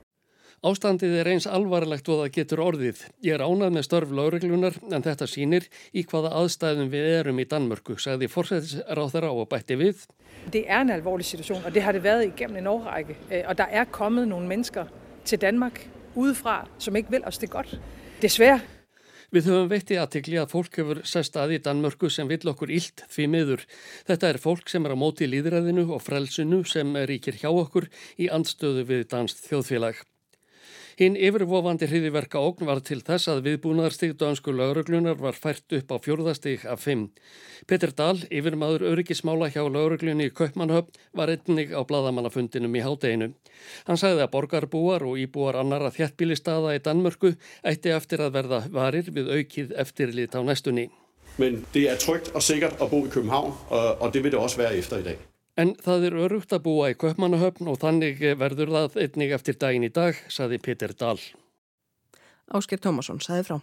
Ástandið 0.64 1.18
er 1.20 1.28
eins 1.28 1.44
alvarlegt 1.44 2.08
og 2.08 2.22
það 2.22 2.30
getur 2.38 2.60
orðið. 2.64 3.00
Ég 3.26 3.34
er 3.36 3.42
ánað 3.44 3.74
með 3.76 3.84
störf 3.84 4.12
lágreglunar 4.16 4.78
en 4.96 5.04
þetta 5.04 5.26
sínir 5.28 5.66
í 5.92 6.06
hvaða 6.08 6.30
aðstæðum 6.40 6.88
við 6.94 7.08
erum 7.18 7.42
í 7.44 7.46
Danmörku, 7.52 7.98
sagði 8.00 8.30
forsætisráþara 8.32 9.32
og 9.36 9.50
bætti 9.52 9.76
við. 9.76 10.06
Det 10.54 10.64
er 10.64 10.86
en 10.86 10.94
alvorlig 10.96 11.28
situation, 11.28 11.60
og 11.66 11.76
det 11.76 11.84
har 11.84 11.92
det 11.92 12.04
været 12.04 12.24
igennem 12.30 12.62
en 12.62 12.68
årrække. 12.68 13.18
Øh, 13.32 13.44
og 13.46 13.58
der 13.58 13.66
er 13.66 13.84
kommet 13.84 14.28
nogle 14.28 14.48
mennesker 14.48 14.86
til 15.26 15.42
Danmark 15.42 15.90
udefra, 16.16 16.68
som 16.78 16.96
ikke 16.96 17.12
vil 17.12 17.26
os 17.26 17.38
det 17.38 17.50
godt. 17.50 17.80
Desværre 18.22 18.60
Við 19.34 19.48
höfum 19.50 19.70
veitti 19.72 19.96
aðtikli 19.98 20.38
að 20.38 20.52
fólk 20.52 20.76
hefur 20.78 21.00
sest 21.10 21.40
að 21.42 21.56
í 21.56 21.58
Danmörku 21.66 22.06
sem 22.14 22.30
vill 22.30 22.52
okkur 22.52 22.70
illt 22.70 23.02
því 23.10 23.26
miður. 23.34 23.64
Þetta 24.06 24.30
er 24.30 24.42
fólk 24.44 24.70
sem 24.70 24.86
er 24.86 24.94
á 24.94 25.02
móti 25.02 25.26
líðræðinu 25.26 25.88
og 25.90 26.06
frelsinu 26.06 26.62
sem 26.70 26.94
ríkir 27.10 27.42
hjá 27.42 27.50
okkur 27.50 27.90
í 28.22 28.30
andstöðu 28.30 28.86
við 28.92 29.08
danst 29.10 29.42
þjóðfélag. 29.48 30.04
Hinn 31.00 31.16
yfirvofandi 31.18 31.88
hriðiverka 31.90 32.38
ógn 32.38 32.68
var 32.70 32.80
til 32.86 33.00
þess 33.02 33.32
að 33.32 33.40
viðbúnaðarstig 33.48 34.12
dansku 34.20 34.54
lauruglunar 34.54 35.18
var 35.18 35.34
fært 35.34 35.74
upp 35.74 35.90
á 35.90 35.98
fjórðastig 35.98 36.68
af 36.70 36.84
fimm. 36.86 37.08
Petur 37.66 37.96
Dahl, 37.98 38.20
yfirmaður 38.30 38.86
öryggismála 38.92 39.50
hjá 39.50 39.64
lauruglunni 39.64 40.30
í 40.30 40.36
Kaupmannhöfn, 40.38 40.94
var 41.18 41.34
einnig 41.34 41.74
á 41.74 41.82
bladamannafundinum 41.82 42.78
í 42.78 42.86
hádeginu. 42.86 43.32
Hann 43.90 43.98
sagði 43.98 44.28
að 44.28 44.34
borgarbúar 44.38 45.08
og 45.10 45.18
íbúar 45.18 45.58
annara 45.64 45.90
þjættbílistada 45.96 46.78
í 46.78 46.84
Danmörku 46.86 47.34
ætti 47.66 47.96
eftir 47.98 48.22
að 48.22 48.38
verða 48.38 48.64
varir 48.70 49.10
við 49.10 49.34
aukið 49.34 49.74
eftirlit 49.82 50.38
á 50.38 50.46
næstunni. 50.46 50.92
Men 51.42 51.64
det 51.74 51.88
er 51.90 51.98
trygt 51.98 52.36
og 52.38 52.46
sikkert 52.46 52.78
at 52.78 52.90
bo 52.92 53.02
i 53.08 53.10
København, 53.10 53.56
og 53.74 54.10
det 54.14 54.22
vil 54.22 54.36
det 54.36 54.40
også 54.40 54.62
være 54.62 54.78
efter 54.78 55.02
i 55.02 55.14
dag. 55.14 55.30
En 55.54 55.76
það 55.78 56.08
er 56.08 56.16
örugt 56.26 56.54
að 56.56 56.64
búa 56.66 56.88
í 56.90 56.98
Kaupmannahöfn 56.98 57.68
og 57.70 57.78
þannig 57.84 58.24
verður 58.42 58.72
það 58.74 58.96
einnig 59.04 59.36
eftir 59.38 59.60
daginn 59.62 59.86
í 59.86 59.92
dag, 59.94 60.18
saði 60.26 60.58
Peter 60.58 60.96
Dahl. 60.98 61.20
Ásker 62.50 62.82
Tómasson 62.82 63.22
saði 63.22 63.46
frá. 63.52 63.60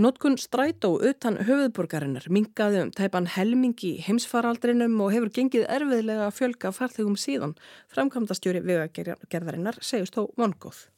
Notkun 0.00 0.38
strætó 0.40 0.94
utan 1.04 1.36
höfuðborgarinnar 1.44 2.26
mingaði 2.32 2.78
um 2.86 2.92
tæpan 2.94 3.26
helmingi 3.28 3.98
heimsfaraldrinum 4.06 4.94
og 5.04 5.12
hefur 5.12 5.30
gengið 5.36 5.66
erfiðlega 5.68 6.26
að 6.26 6.38
fjölga 6.38 6.70
farþegum 6.72 7.18
síðan. 7.20 7.52
Framkvæmdastjóri 7.92 8.64
vegagerðarinnar 8.64 9.76
segist 9.84 10.16
þó 10.16 10.24
vongóð. 10.40 10.88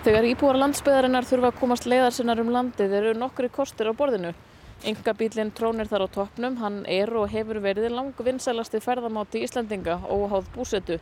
Þegar 0.00 0.24
íbúar 0.30 0.56
landsbyðarinnar 0.56 1.26
þurfa 1.28 1.48
að 1.50 1.56
komast 1.60 1.84
leiðarsinnar 1.84 2.40
um 2.40 2.48
landið 2.54 2.92
eru 2.96 3.10
nokkri 3.20 3.50
kostir 3.52 3.90
á 3.90 3.92
borðinu. 3.92 4.30
Engabílinn 4.88 5.50
trónir 5.52 5.90
þar 5.90 6.06
á 6.08 6.14
toppnum, 6.14 6.56
hann 6.56 6.78
er 6.88 7.12
og 7.20 7.26
hefur 7.28 7.60
verið 7.60 7.90
lang 7.92 8.14
vinsælasti 8.16 8.80
ferðamáti 8.80 9.42
Íslandinga 9.44 9.98
óháð 10.08 10.48
búsetu. 10.54 10.96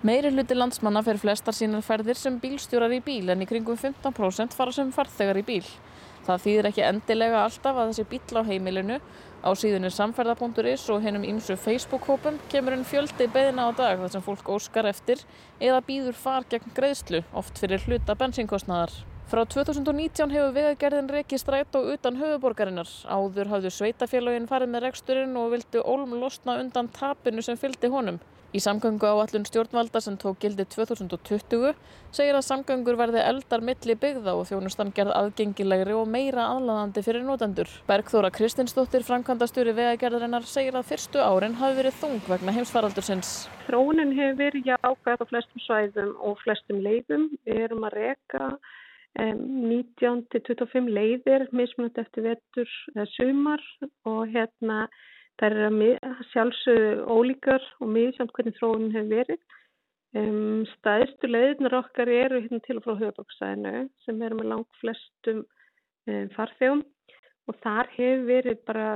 Meiri 0.00 0.32
hluti 0.32 0.56
landsmanna 0.56 1.02
fer 1.04 1.20
flestar 1.20 1.58
sínar 1.58 1.84
ferðir 1.84 2.16
sem 2.16 2.40
bílstjórar 2.40 2.96
í 2.96 3.02
bíl 3.04 3.28
en 3.28 3.44
í 3.44 3.50
kringum 3.50 3.76
15% 3.76 4.56
fara 4.56 4.72
sem 4.72 4.96
farþegar 4.96 5.42
í 5.42 5.44
bíl. 5.44 5.68
Það 6.24 6.44
þýðir 6.46 6.70
ekki 6.70 6.86
endilega 6.88 7.44
alltaf 7.44 7.76
að 7.76 7.92
þessi 7.92 8.08
bíl 8.14 8.40
á 8.40 8.48
heimilinu 8.48 9.00
Á 9.38 9.54
síðunni 9.54 9.86
samferða.is 9.94 10.88
og 10.90 11.04
hennum 11.04 11.22
ímsu 11.22 11.54
Facebook-hópum 11.62 12.40
kemur 12.50 12.74
einn 12.74 12.82
fjöldi 12.82 13.28
beðina 13.30 13.68
á 13.68 13.70
dag 13.70 14.00
þar 14.00 14.10
sem 14.10 14.24
fólk 14.24 14.48
óskar 14.50 14.88
eftir 14.90 15.22
eða 15.60 15.78
býður 15.86 16.18
far 16.18 16.46
gegn 16.50 16.74
greiðslu, 16.74 17.20
oft 17.38 17.60
fyrir 17.62 17.84
hluta 17.86 18.16
bensinkostnaðar. 18.18 18.96
Frá 19.30 19.44
2019 19.44 20.34
hefur 20.34 20.54
vegagerðin 20.56 21.12
reikið 21.12 21.42
stræt 21.44 21.78
og 21.78 21.86
utan 21.92 22.18
höfuborgarinnar. 22.18 22.90
Áður 23.06 23.52
hafðu 23.52 23.72
sveitafélagin 23.76 24.48
farið 24.50 24.72
með 24.72 24.86
reksturinn 24.88 25.38
og 25.38 25.52
vildu 25.52 25.84
ólm 25.84 26.18
losna 26.18 26.58
undan 26.58 26.90
tapinu 26.98 27.44
sem 27.44 27.60
fylgdi 27.60 27.92
honum. 27.92 28.18
Í 28.48 28.60
samgöngu 28.64 29.04
á 29.04 29.12
allun 29.12 29.44
stjórnvalda 29.44 30.00
sem 30.00 30.14
tók 30.16 30.38
gildi 30.40 30.64
2020 30.72 31.74
segir 32.16 32.36
að 32.38 32.46
samgöngur 32.46 32.96
verði 32.96 33.20
eldar 33.20 33.60
milli 33.60 33.92
byggða 34.00 34.32
og 34.38 34.46
þjónustan 34.48 34.92
gerð 34.96 35.12
aðgengilegri 35.18 35.92
og 35.92 36.08
meira 36.08 36.46
aðlaðandi 36.54 37.02
fyrir 37.04 37.26
nótendur. 37.26 37.68
Bergþóra 37.90 38.30
Kristinsdóttir, 38.32 39.04
framkvæmdastjóri 39.04 39.74
vegagerðarinnar, 39.76 40.48
segir 40.48 40.78
að 40.80 40.88
fyrstu 40.94 41.20
árin 41.20 41.58
hafi 41.60 41.76
verið 41.82 42.00
þung 42.00 42.24
vegna 42.30 42.56
heimsfaraldursins. 42.56 43.34
Þróunin 43.66 44.16
hefur 44.16 44.40
verið 44.40 44.72
jákvæð 44.72 45.20
á 45.20 45.30
flestum 45.34 45.64
svæðum 45.66 46.16
og 46.24 46.40
flestum 46.46 46.80
leiðum. 46.88 47.28
Við 47.44 47.62
erum 47.68 47.84
að 47.84 47.98
reka 48.00 48.48
19-25 49.18 50.88
leiðir, 50.88 51.48
mismunandi 51.52 52.00
eftir 52.00 52.30
vetur 52.30 52.74
eða 52.94 53.08
sumar 53.18 53.68
og 54.08 54.24
hérna 54.32 54.86
Það 55.38 55.60
er 55.62 56.24
sjálfsögðu 56.32 57.04
ólíkar 57.14 57.64
og 57.78 57.92
miðsamt 57.94 58.32
hvernig 58.34 58.56
þróunin 58.58 58.94
hefur 58.96 59.14
verið. 59.20 59.40
Um, 60.16 60.64
staðistu 60.78 61.28
leiðirnar 61.28 61.76
okkar 61.82 62.08
eru 62.08 62.40
hérna 62.40 62.62
til 62.64 62.78
og 62.78 62.86
frá 62.86 62.94
höfabóksæðinu 62.96 63.82
sem 64.06 64.22
eru 64.24 64.38
með 64.38 64.48
langt 64.54 64.78
flestum 64.80 65.42
um, 65.44 66.30
farþegum 66.32 66.80
og 67.48 67.58
þar 67.60 67.90
hefur 67.92 68.24
verið 68.30 68.62
bara 68.70 68.86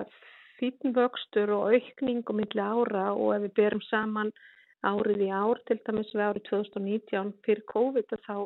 fítn 0.56 0.94
vöxtur 0.96 1.52
og 1.52 1.74
aukning 1.74 2.24
og 2.24 2.38
milli 2.38 2.64
ára 2.64 3.10
og 3.12 3.34
ef 3.36 3.44
við 3.44 3.54
berum 3.60 3.84
saman 3.90 4.32
árið 4.88 5.26
í 5.26 5.30
ár, 5.30 5.60
til 5.68 5.78
dæmis 5.86 6.10
við 6.14 6.24
árið 6.26 6.46
2019 6.48 7.32
fyrir 7.46 7.64
COVID 7.70 8.16
þá 8.26 8.36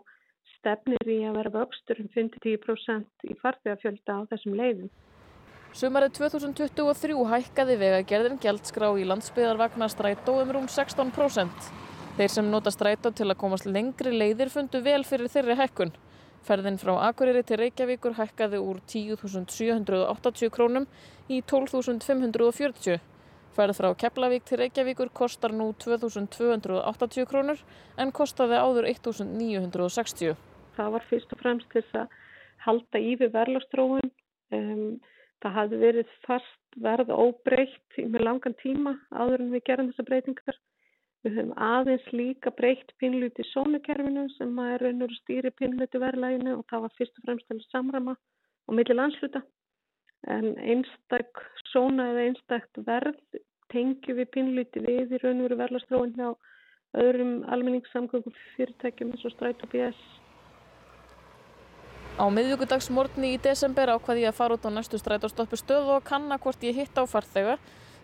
stefnir 0.57 1.13
í 1.13 1.21
að 1.29 1.39
vera 1.39 1.55
vöxtur 1.61 2.01
um 2.03 2.11
5-10% 2.17 3.31
í 3.31 3.37
farþegafjölda 3.43 4.19
á 4.19 4.29
þessum 4.33 4.59
leiðum. 4.59 4.91
Sumarið 5.77 6.15
2023 6.17 7.15
hækkaði 7.29 7.75
vegagerðin 7.77 8.39
gjaldskrá 8.41 8.87
í 8.97 9.03
landsbyðarvagna 9.11 9.91
strætó 9.93 10.39
um 10.41 10.53
rúm 10.55 10.69
16%. 10.73 11.67
Þeir 12.17 12.31
sem 12.33 12.47
nota 12.49 12.71
strætó 12.73 13.11
til 13.13 13.27
að 13.27 13.37
komast 13.43 13.67
lengri 13.69 14.15
leiðir 14.15 14.49
fundu 14.49 14.79
vel 14.81 15.03
fyrir 15.05 15.29
þeirri 15.29 15.57
hækkun. 15.59 15.91
Ferðin 16.49 16.79
frá 16.81 16.95
Akureyri 17.11 17.43
til 17.45 17.59
Reykjavíkur 17.61 18.17
hækkaði 18.17 18.61
úr 18.65 18.79
10.780 18.89 20.55
krónum 20.55 20.87
í 21.29 21.43
12.540. 21.53 22.97
Ferð 23.59 23.77
frá 23.77 23.91
Keflavík 24.01 24.47
til 24.49 24.63
Reykjavíkur 24.63 25.11
kostar 25.13 25.53
nú 25.53 25.67
2.280 25.85 27.29
krónur 27.29 27.61
en 28.01 28.15
kostaði 28.17 28.63
áður 28.63 28.89
1.960. 28.95 30.41
Það 30.79 30.97
var 30.97 31.07
fyrst 31.13 31.37
og 31.37 31.45
fremst 31.45 31.69
til 31.77 31.85
að 31.93 32.17
halda 32.65 33.05
í 33.05 33.13
við 33.21 33.37
verðlastróun. 33.37 34.11
Um, 34.57 34.97
Það 35.47 35.55
hafði 35.55 35.79
verið 35.79 36.15
fast 36.27 36.79
verð 36.83 37.11
óbreytt 37.15 37.99
með 38.03 38.23
langan 38.27 38.55
tíma 38.59 38.97
áður 39.15 39.45
en 39.45 39.53
við 39.53 39.61
gerum 39.69 39.91
þessa 39.93 40.05
breytingar. 40.09 40.57
Við 41.23 41.37
höfum 41.39 41.53
aðeins 41.67 42.09
líka 42.11 42.51
breytt 42.59 42.91
pinluti 42.99 43.47
sónukerfinu 43.53 44.25
sem 44.33 44.59
er 44.65 44.83
raun 44.83 45.07
og 45.07 45.15
stýri 45.21 45.53
pinluti 45.55 46.01
verðlæginu 46.03 46.57
og 46.57 46.67
það 46.73 46.83
var 46.89 46.95
fyrst 46.99 47.21
og 47.21 47.29
fremst 47.29 47.47
til 47.53 47.61
samrama 47.69 48.17
og 48.67 48.75
milli 48.75 48.99
landsluta. 48.99 49.45
en 50.27 50.57
einstak 50.59 51.45
sóna 51.71 52.09
eða 52.11 52.27
einstakt 52.27 52.79
verð 52.91 53.39
tengjum 53.71 54.19
við 54.19 54.31
pinluti 54.35 54.83
við 54.83 55.15
í 55.15 55.23
raun 55.23 55.45
og 55.45 55.47
veru 55.47 55.63
verðlastróin 55.63 56.17
hjá 56.19 56.33
öðrum 56.99 57.37
almenningssamgöngum 57.55 58.35
fyrirtækjum 58.57 59.15
eins 59.15 59.29
og 59.29 59.37
stræt 59.37 59.63
og 59.63 59.71
BS. 59.71 60.01
Á 62.17 62.25
miðvíkudagsmórni 62.33 63.35
í 63.35 63.39
desember 63.45 63.91
ákvaði 63.93 64.23
ég 64.23 64.31
að 64.31 64.39
fara 64.39 64.57
út 64.57 64.65
á 64.65 64.73
næstu 64.73 64.97
strætóstoppu 64.97 65.59
stöð 65.61 65.91
og 65.99 66.07
kanna 66.09 66.39
hvort 66.41 66.63
ég 66.65 66.79
hitt 66.79 66.97
á 66.97 67.05
farþega 67.05 67.59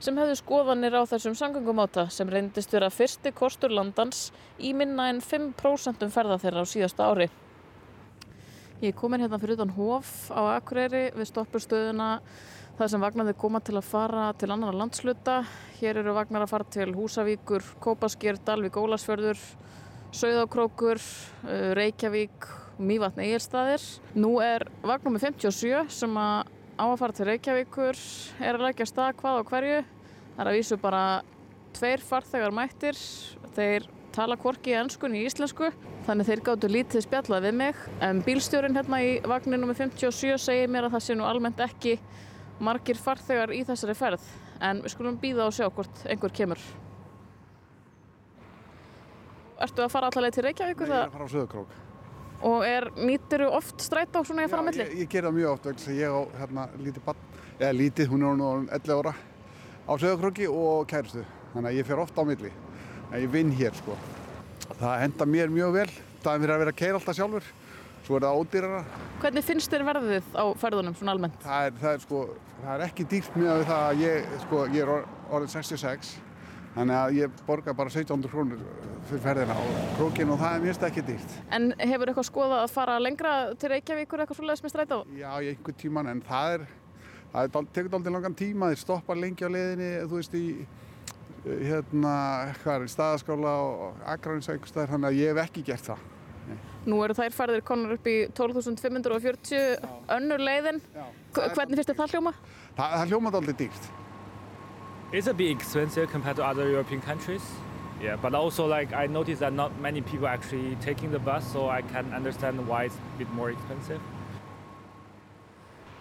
sem 0.04 0.18
hefðu 0.20 0.34
skoðanir 0.36 0.98
á 1.00 1.08
þessum 1.08 1.32
samgöngumáta 1.38 2.04
sem 2.12 2.28
reyndist 2.28 2.74
vera 2.76 2.90
fyrsti 2.92 3.32
kostur 3.32 3.72
landans 3.72 4.26
í 4.60 4.74
minna 4.76 5.08
en 5.08 5.22
5% 5.24 6.04
ferða 6.12 6.36
þeirra 6.44 6.60
á 6.60 6.68
síðasta 6.68 7.08
ári. 7.08 7.30
Ég 8.84 8.92
er 8.92 9.00
komin 9.00 9.24
hérna 9.24 9.40
fyrir 9.40 9.56
utan 9.56 9.72
Hóf 9.78 10.28
á 10.28 10.58
Akureyri 10.58 11.06
við 11.16 11.30
stoppustöðuna 11.32 12.12
það 12.76 12.92
sem 12.92 13.08
vagnarði 13.08 13.38
koma 13.40 13.64
til 13.64 13.78
að 13.80 13.88
fara 13.94 14.26
til 14.36 14.50
annar 14.52 14.76
landsluta. 14.76 15.40
Hér 15.80 16.02
eru 16.02 16.12
vagnar 16.18 16.44
að 16.44 16.52
fara 16.52 16.68
til 16.68 16.92
Húsavíkur, 16.92 17.64
Kópaskýr, 17.80 18.44
Dalvík, 18.44 18.76
Ólasfjörður, 18.76 19.40
Sauðákrókur, 20.12 21.00
uh, 21.00 21.70
Reykjavík, 21.78 22.52
Mývatn 22.80 23.24
Egilstaðir. 23.24 23.84
Nú 24.16 24.36
er 24.44 24.66
vagnum 24.84 25.16
með 25.16 25.28
57 25.32 25.92
sem 25.92 26.20
að 26.20 26.52
á 26.80 26.84
að 26.86 26.98
fara 27.00 27.16
til 27.16 27.26
Reykjavíkur, 27.28 27.98
er 28.40 28.56
að 28.56 28.66
leggja 28.68 28.88
stað 28.88 29.18
hvað 29.20 29.40
á 29.40 29.42
hverju. 29.50 29.80
Það 30.32 30.44
er 30.44 30.50
að 30.50 30.56
vísu 30.58 30.78
bara 30.80 31.02
tveir 31.76 32.04
farþegar 32.04 32.54
mættir, 32.56 32.98
þeir 33.56 33.88
tala 34.12 34.36
kvorki 34.36 34.72
í 34.72 34.76
ennskunni 34.76 35.22
í 35.22 35.28
íslensku 35.28 35.70
þannig 36.06 36.28
þeir 36.28 36.42
gáttu 36.46 36.68
lítið 36.70 37.04
spjallað 37.06 37.46
við 37.46 37.54
mig 37.60 37.78
en 38.04 38.20
bílstjórin 38.26 38.76
hérna 38.76 39.00
í 39.04 39.12
vagninu 39.28 39.68
með 39.70 39.84
57 39.86 40.40
segir 40.42 40.72
mér 40.72 40.88
að 40.88 40.96
það 40.96 41.04
sé 41.06 41.16
nú 41.16 41.26
almennt 41.28 41.62
ekki 41.64 41.96
margir 42.62 43.00
farþegar 43.00 43.54
í 43.56 43.62
þessari 43.68 43.96
ferð 43.96 44.26
en 44.62 44.82
við 44.84 44.94
skulum 44.94 45.16
býða 45.22 45.48
og 45.48 45.56
sjá 45.56 45.68
hvort 45.70 46.04
einhver 46.04 46.34
kemur 46.40 46.66
Ertu 49.62 49.84
að 49.84 49.92
fara 49.94 50.08
allavega 50.10 50.34
til 50.34 50.42
Reykjavík? 50.48 50.80
Nei, 50.82 50.88
ég 50.90 50.96
er 50.98 51.06
að 51.06 51.16
fara 51.16 51.26
á 51.30 51.32
Söðurkrók 51.32 51.91
Og 52.48 52.64
er, 52.66 52.88
nýttir 52.98 53.44
þú 53.44 53.50
oft 53.58 53.84
strætt 53.84 54.16
á 54.18 54.20
svona 54.26 54.42
ég 54.42 54.50
að 54.50 54.54
fara 54.56 54.64
á 54.64 54.68
milli? 54.68 54.86
Ég, 54.86 54.96
ég 55.04 55.12
ger 55.12 55.28
það 55.28 55.36
mjög 55.38 55.52
oft 55.52 55.68
vegna 55.68 55.82
þess 55.82 55.92
að 55.92 56.00
ég 56.00 56.16
á 56.16 56.20
hérna 56.40 56.64
lítið 56.82 57.06
bann, 57.06 57.22
eða 57.58 57.72
lítið, 57.78 58.10
hún 58.10 58.26
er 58.26 58.40
nú 58.40 58.50
11 58.66 58.96
ára 58.98 59.14
á 59.86 59.92
Söðurkróki 59.94 60.48
og 60.50 60.86
kærustu 60.90 61.22
þannig 61.52 61.70
að 61.70 61.78
ég 61.78 61.88
fer 61.88 62.02
ofta 62.02 62.22
á 62.22 62.24
milli 62.26 62.52
en 63.12 63.18
ég 63.20 63.30
vinn 63.30 63.52
hér 63.54 63.74
sko 63.78 63.96
það 64.78 65.00
henda 65.04 65.28
mér 65.28 65.52
mjög 65.52 65.74
vel, 65.76 65.88
það 66.22 66.32
er 66.32 66.42
fyrir 66.42 66.54
að 66.54 66.62
vera 66.62 66.74
að 66.74 66.80
keira 66.82 66.98
alltaf 66.98 67.18
sjálfur 67.18 67.50
svo 68.02 68.18
er 68.18 68.24
það 68.26 68.40
ódýrara. 68.40 68.82
Hvernig 69.22 69.44
finnst 69.46 69.70
þér 69.70 69.84
verðið 69.86 70.30
á 70.34 70.44
ferðunum 70.58 70.96
svona 70.98 71.14
almennt? 71.14 71.38
Það 71.44 71.66
er, 71.68 71.76
það 71.78 71.92
er, 71.92 72.00
sko, 72.02 72.22
það 72.62 72.72
er 72.74 72.84
ekki 72.88 73.06
dýrt 73.12 73.36
mjög 73.38 73.52
af 73.52 73.68
það 73.68 73.84
að 73.86 74.02
ég, 74.02 74.32
sko, 74.42 74.62
ég 74.74 74.82
er 74.82 74.92
orðin 75.30 75.52
66 75.52 76.12
þannig 76.76 76.98
að 76.98 77.16
ég 77.18 77.40
borga 77.46 77.74
bara 77.76 77.92
1700 77.92 78.32
krónur 78.32 78.60
fyrir 79.08 79.22
ferðina 79.24 79.56
á 79.56 79.62
krókinu 79.98 80.34
og 80.34 80.40
það 80.40 80.54
er 80.56 80.62
mjög 80.66 80.86
ekki 80.88 81.04
dýrt. 81.08 81.34
En 81.52 81.72
hefur 81.80 82.12
eitthvað 82.12 82.28
skoðað 82.28 82.62
að 82.62 82.76
fara 82.76 83.00
lengra 83.02 83.32
til 83.58 83.72
Reykjavíkur 83.72 84.22
eitthvað 84.22 84.40
svolítið 84.40 84.60
sem 84.60 84.68
er 84.68 84.74
stræt 84.74 84.94
á? 84.94 84.98
Já, 85.18 85.30
í 85.42 85.50
einhver 85.52 85.76
tíman 85.82 86.12
en 86.12 86.22
það 86.28 86.54
er, 86.56 86.64
það 87.34 87.42
er 87.42 87.68
tekur 87.76 87.98
aldrei 87.98 88.14
langan 88.16 88.38
tíma, 88.38 88.70
þeir 88.72 88.82
stoppa 88.84 89.18
lengi 89.18 89.44
á 89.44 89.50
leiðinni, 89.52 89.90
þú 90.06 90.20
veist, 90.20 90.38
í 90.38 90.46
hérna, 91.42 92.14
hvað 92.62 92.86
er, 92.86 92.92
staðaskála 92.94 93.54
og 93.66 94.02
agrarins 94.14 94.48
eitthvað 94.48 94.72
staðar, 94.72 94.92
þannig 94.94 95.10
að 95.10 95.20
ég 95.20 95.32
hef 95.32 95.44
ekki 95.46 95.66
gert 95.66 95.88
það. 95.90 96.08
Nú 96.82 96.98
eru 97.04 97.14
þær 97.14 97.34
farðir 97.34 97.62
konar 97.66 97.94
upp 97.94 98.06
í 98.10 98.16
12.540 98.34 99.84
önnur 100.16 100.42
leiðin. 100.42 100.80
Já, 100.94 101.04
Hvernig 101.32 101.78
finnst 101.78 101.92
það 101.94 102.16
hljóma? 102.16 102.32
Það, 102.74 102.96
það 102.96 103.12
hljómaði 103.12 103.38
aldrei 103.38 103.58
dýrt. 103.60 103.90
It's 105.12 105.26
a 105.26 105.34
bit 105.34 105.50
expensive 105.50 106.10
compared 106.10 106.36
to 106.36 106.44
other 106.44 106.70
European 106.70 107.02
countries. 107.02 107.42
Yeah, 108.00 108.16
but 108.16 108.34
also 108.34 108.66
like 108.66 108.94
I 108.94 109.06
noticed 109.06 109.40
that 109.40 109.52
not 109.52 109.78
many 109.78 110.00
people 110.00 110.26
actually 110.26 110.74
taking 110.80 111.12
the 111.12 111.18
bus, 111.18 111.44
so 111.52 111.68
I 111.68 111.82
can 111.82 112.14
understand 112.14 112.66
why 112.66 112.84
it's 112.84 112.96
a 112.96 113.18
bit 113.18 113.30
more 113.34 113.50
expensive. 113.50 114.00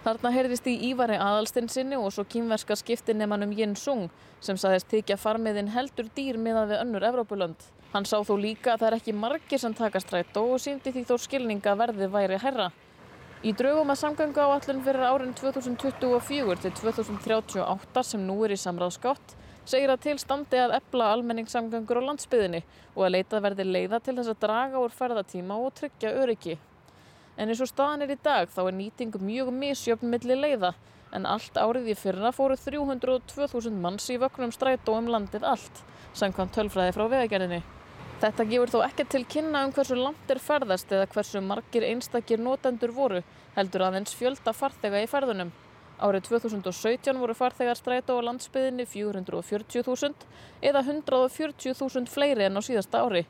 Þarna 0.06 0.32
heyrðist 0.34 0.66
í 0.66 0.78
Ívari 0.88 1.18
aðalstinsinni 1.20 2.00
og 2.00 2.08
svo 2.16 2.24
kýmverska 2.24 2.78
skiptinnemanum 2.80 3.52
Jin 3.54 3.76
Sung 3.76 4.08
sem 4.40 4.56
saðist 4.58 4.88
þykja 4.90 5.20
farmiðin 5.20 5.74
heldur 5.76 6.08
dýr 6.16 6.40
miðað 6.40 6.72
við 6.72 6.82
önnur 6.86 7.06
Evrópulönd. 7.12 7.68
Hann 7.92 8.08
sá 8.08 8.16
þó 8.24 8.34
líka 8.40 8.74
að 8.74 8.80
það 8.80 8.88
er 8.88 8.98
ekki 8.98 9.14
margir 9.14 9.62
sem 9.62 9.76
taka 9.76 10.00
strætó 10.00 10.48
og 10.56 10.64
síndi 10.64 10.96
því 10.96 11.04
þó 11.12 11.18
skilninga 11.20 11.76
verði 11.84 12.08
væri 12.16 12.40
herra. 12.40 12.72
Í 13.42 13.56
draugum 13.58 13.90
að 13.90 13.98
samgöngu 13.98 14.38
áallun 14.38 14.84
fyrir 14.86 15.02
árin 15.02 15.32
2024 15.34 16.60
til 16.62 16.72
2038 16.78 18.04
sem 18.06 18.22
nú 18.22 18.36
er 18.46 18.54
í 18.54 18.58
samráðskátt 18.62 19.34
segir 19.66 19.90
að 19.90 20.04
til 20.04 20.14
standi 20.22 20.60
að 20.62 20.76
ebla 20.78 21.08
almenningssamgöngur 21.16 22.04
á 22.06 22.08
landsbyðinni 22.12 22.62
og 22.94 23.08
að 23.08 23.12
leita 23.16 23.42
verði 23.42 23.66
leiða 23.66 23.98
til 24.06 24.16
þess 24.20 24.36
að 24.36 24.40
draga 24.46 24.84
úr 24.84 24.94
ferðatíma 24.94 25.58
og 25.58 25.74
tryggja 25.80 26.14
öryggi. 26.22 26.60
En 27.34 27.50
eins 27.50 27.66
og 27.66 27.72
staðan 27.74 28.06
er 28.06 28.14
í 28.14 28.22
dag 28.22 28.54
þá 28.54 28.62
er 28.68 28.78
nýting 28.78 29.18
mjög 29.18 29.50
misjöfn 29.58 30.14
milli 30.14 30.38
leiða 30.38 30.76
en 31.10 31.26
allt 31.26 31.58
árið 31.58 31.96
í 31.96 31.98
fyrra 31.98 32.30
fóru 32.38 32.62
302.000 32.62 33.74
manns 33.82 34.06
í 34.14 34.22
vögnum 34.22 34.54
strætó 34.54 35.00
um 35.02 35.10
landið 35.10 35.50
allt, 35.50 35.86
samkvæmt 36.14 36.54
tölfræði 36.60 36.94
frá 36.94 37.10
vegagerðinni. 37.10 37.64
Þetta 38.22 38.44
gefur 38.46 38.70
þó 38.70 38.82
ekki 38.86 39.04
til 39.10 39.24
kynna 39.26 39.64
um 39.66 39.72
hversu 39.74 39.96
langt 39.98 40.30
er 40.30 40.38
ferðast 40.38 40.92
eða 40.94 41.08
hversu 41.10 41.40
margir 41.42 41.88
einstakir 41.88 42.38
notendur 42.38 42.92
voru, 42.94 43.24
heldur 43.56 43.88
aðeins 43.88 44.14
fjölda 44.14 44.54
farþega 44.54 45.02
í 45.02 45.08
ferðunum. 45.10 45.50
Árið 45.98 46.28
2017 46.28 47.18
voru 47.18 47.34
farþegar 47.38 47.80
strætó 47.80 48.20
á 48.22 48.26
landsbyðinni 48.28 48.86
440.000 48.94 50.28
eða 50.70 50.86
140.000 50.86 52.14
fleiri 52.14 52.46
en 52.46 52.58
á 52.58 52.62
síðasta 52.62 53.02
ári. 53.02 53.26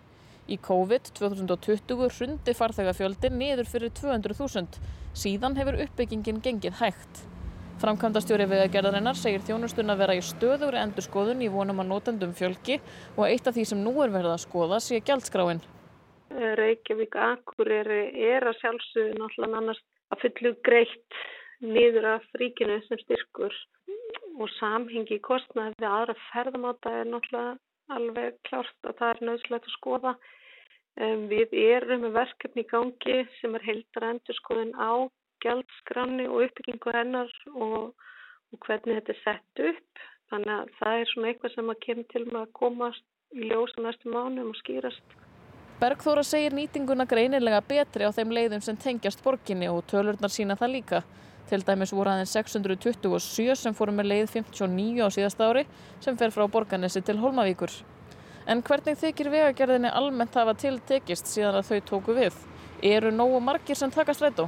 Í 0.51 0.59
COVID 0.59 1.13
2020 1.15 2.11
hrundi 2.17 2.55
farþegafjöldin 2.59 3.39
niður 3.39 3.71
fyrir 3.71 3.95
200.000. 3.95 4.75
Síðan 5.15 5.55
hefur 5.55 5.79
uppbyggingin 5.85 6.43
gengið 6.43 6.81
hægt. 6.83 7.23
Framkvæmdastjóri 7.81 8.45
vegagerðarinnar 8.45 9.17
segir 9.17 9.41
þjónustun 9.41 9.89
að 9.89 10.01
vera 10.03 10.13
í 10.13 10.19
stöðugri 10.21 10.77
endurskoðun 10.77 11.39
í 11.41 11.47
vonum 11.49 11.79
að 11.81 11.87
notendum 11.89 12.33
fjölki 12.37 12.75
og 13.15 13.23
eitt 13.25 13.47
af 13.49 13.55
því 13.55 13.63
sem 13.71 13.79
nú 13.81 13.93
er 14.03 14.11
verið 14.13 14.35
að 14.35 14.43
skoða 14.43 14.77
sé 14.85 14.99
gjaldskráin. 15.07 15.63
Reykjavík 16.59 17.15
Akureyri 17.17 18.03
er 18.27 18.45
að 18.45 18.59
sjálfsögðu 18.59 19.15
náttúrulega 19.17 19.57
annars 19.57 19.81
að 20.13 20.21
fullu 20.25 20.51
greitt 20.67 21.17
niður 21.61 22.07
af 22.11 22.27
ríkinu 22.37 22.77
sem 22.85 23.01
styrkur 23.01 23.57
og 24.37 24.53
samhengi 24.59 25.17
í 25.17 25.23
kostnaði 25.25 25.73
við 25.81 25.89
aðra 25.89 26.15
ferðamáta 26.27 26.93
er 26.99 27.09
náttúrulega 27.09 27.57
alveg 27.97 28.37
klárt 28.49 28.91
að 28.91 28.97
það 28.99 29.15
er 29.15 29.23
nöðslegt 29.31 29.71
að 29.71 29.75
skoða. 29.79 30.13
Um, 31.01 31.25
við 31.31 31.57
erum 31.57 32.05
með 32.05 32.13
verkefni 32.19 32.61
í 32.61 32.69
gangi 32.69 33.17
sem 33.39 33.57
er 33.57 33.65
heildar 33.65 34.07
endurskoðun 34.11 34.77
á 34.77 35.09
gjaldskranni 35.45 36.27
og 36.29 36.45
uppbyggingu 36.47 36.93
hennar 36.95 37.31
og, 37.53 37.91
og 38.51 38.67
hvernig 38.67 38.99
þetta 38.99 39.15
er 39.15 39.21
sett 39.23 39.63
upp. 39.71 40.05
Þannig 40.31 40.53
að 40.55 40.69
það 40.79 40.99
er 40.99 41.09
svona 41.11 41.31
eitthvað 41.31 41.55
sem 41.55 41.73
að 41.73 41.81
kemur 41.85 42.07
til 42.11 42.23
með 42.29 42.39
að 42.41 42.53
komast 42.61 43.07
í 43.35 43.49
ljósa 43.49 43.83
næstu 43.83 44.11
mánum 44.13 44.51
og 44.53 44.59
skýrast. 44.61 45.17
Bergþóra 45.81 46.21
segir 46.23 46.53
nýtinguna 46.53 47.07
greinilega 47.09 47.63
betri 47.65 48.05
á 48.05 48.13
þeim 48.13 48.31
leiðum 48.37 48.61
sem 48.61 48.77
tengjast 48.77 49.23
borginni 49.25 49.65
og 49.71 49.81
tölurnar 49.89 50.31
sína 50.31 50.55
það 50.59 50.75
líka. 50.75 51.01
Til 51.49 51.63
dæmis 51.67 51.91
voru 51.91 52.13
aðeins 52.13 52.35
627 52.37 53.55
sem 53.59 53.73
fórum 53.75 53.97
með 53.99 54.11
leið 54.11 54.29
59 54.37 55.01
á 55.03 55.07
síðasta 55.11 55.49
ári 55.49 55.65
sem 55.99 56.19
fer 56.19 56.31
frá 56.31 56.45
Borganesi 56.47 57.01
til 57.01 57.17
Holmavíkur. 57.19 57.73
En 58.47 58.61
hvernig 58.61 59.01
þykir 59.01 59.33
vegagerðinni 59.33 59.91
almennt 59.91 60.37
hafa 60.37 60.53
tiltekist 60.53 61.27
síðan 61.27 61.59
að 61.59 61.73
þau 61.73 61.81
tóku 61.89 62.15
við? 62.15 62.37
Eru 62.81 63.11
nógu 63.11 63.41
margir 63.43 63.77
sem 63.77 63.91
taka 63.91 64.13
strætó? 64.15 64.47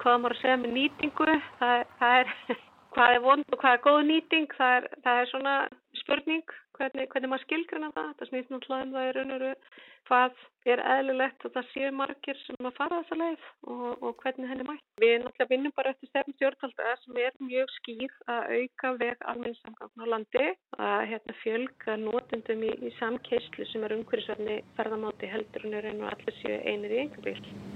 Hvað 0.00 0.18
maður 0.22 0.36
að 0.36 0.42
segja 0.42 0.58
með 0.62 0.74
nýtingu? 0.78 1.28
Það, 1.60 1.84
það 2.00 2.16
er, 2.22 2.34
hvað 2.96 3.14
er 3.14 3.22
vond 3.26 3.54
og 3.54 3.62
hvað 3.62 3.76
er 3.76 3.84
góð 3.86 4.00
nýting? 4.08 4.50
Það 4.56 4.76
er, 4.78 4.90
það 5.04 5.22
er 5.22 5.30
svona 5.34 5.54
spurning 6.00 6.58
hvernig, 6.80 7.08
hvernig 7.12 7.30
maður 7.30 7.46
skilgrana 7.46 7.92
það. 7.96 8.10
Það 8.18 8.30
snýst 8.30 8.52
náttúrulega 8.54 8.86
um 8.86 8.94
það 8.96 9.08
í 9.08 9.14
raun 9.16 9.34
og 9.34 9.42
raun 9.44 9.64
hvað 10.10 10.38
er 10.70 10.80
eðlilegt 10.92 11.44
að 11.46 11.52
það 11.54 11.68
séu 11.70 11.90
margir 11.94 12.38
sem 12.42 12.68
að 12.68 12.76
fara 12.78 12.98
þessa 13.00 13.18
leið 13.20 13.44
og, 13.72 14.02
og 14.06 14.16
hvernig 14.22 14.50
henni 14.50 14.66
mætt. 14.66 14.84
Við 15.02 15.14
náttúrulega 15.22 15.50
vinnum 15.52 15.74
bara 15.76 15.92
eftir 15.94 16.10
stefn 16.10 16.36
stjórnvalda 16.36 16.94
sem 17.04 17.20
er 17.24 17.36
mjög 17.50 17.74
skýr 17.76 18.16
að 18.34 18.54
auka 18.58 18.92
veg 19.02 19.26
almenningssamgangn 19.32 20.04
á 20.04 20.12
landi 20.14 20.46
að 20.90 21.04
hérna, 21.12 21.36
fjölga 21.44 21.98
nótundum 22.04 22.64
í, 22.66 22.72
í 22.88 22.94
samkeislu 22.98 23.68
sem 23.70 23.84
er 23.86 23.98
umhverjusverðni 23.98 24.62
ferðamáti 24.78 25.30
heldur 25.30 25.68
en 25.68 25.78
er 25.82 25.92
og 25.94 26.08
allir 26.14 26.40
séu 26.40 26.58
einir 26.64 26.96
í 26.96 27.04
einhver 27.04 27.28
bíl. 27.30 27.69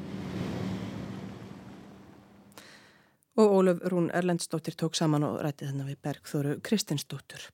Og 3.35 3.51
Ólaf 3.51 3.81
Rún 3.91 4.13
Erlendsdóttir 4.15 4.77
tók 4.79 4.95
saman 4.95 5.25
og 5.27 5.41
rætti 5.43 5.67
þennan 5.67 5.91
við 5.91 5.99
Bergþóru 6.07 6.55
Kristinsdóttur. 6.63 7.49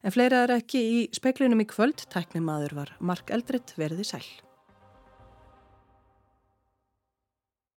En 0.00 0.14
fleira 0.14 0.46
er 0.46 0.54
ekki 0.56 0.80
í 0.80 1.04
speiklinum 1.12 1.60
í 1.60 1.68
kvöld, 1.68 2.06
tæknimaður 2.08 2.78
var 2.80 2.96
Mark 3.04 3.32
Eldritt 3.36 3.76
verði 3.76 4.08
sæl. 4.08 4.24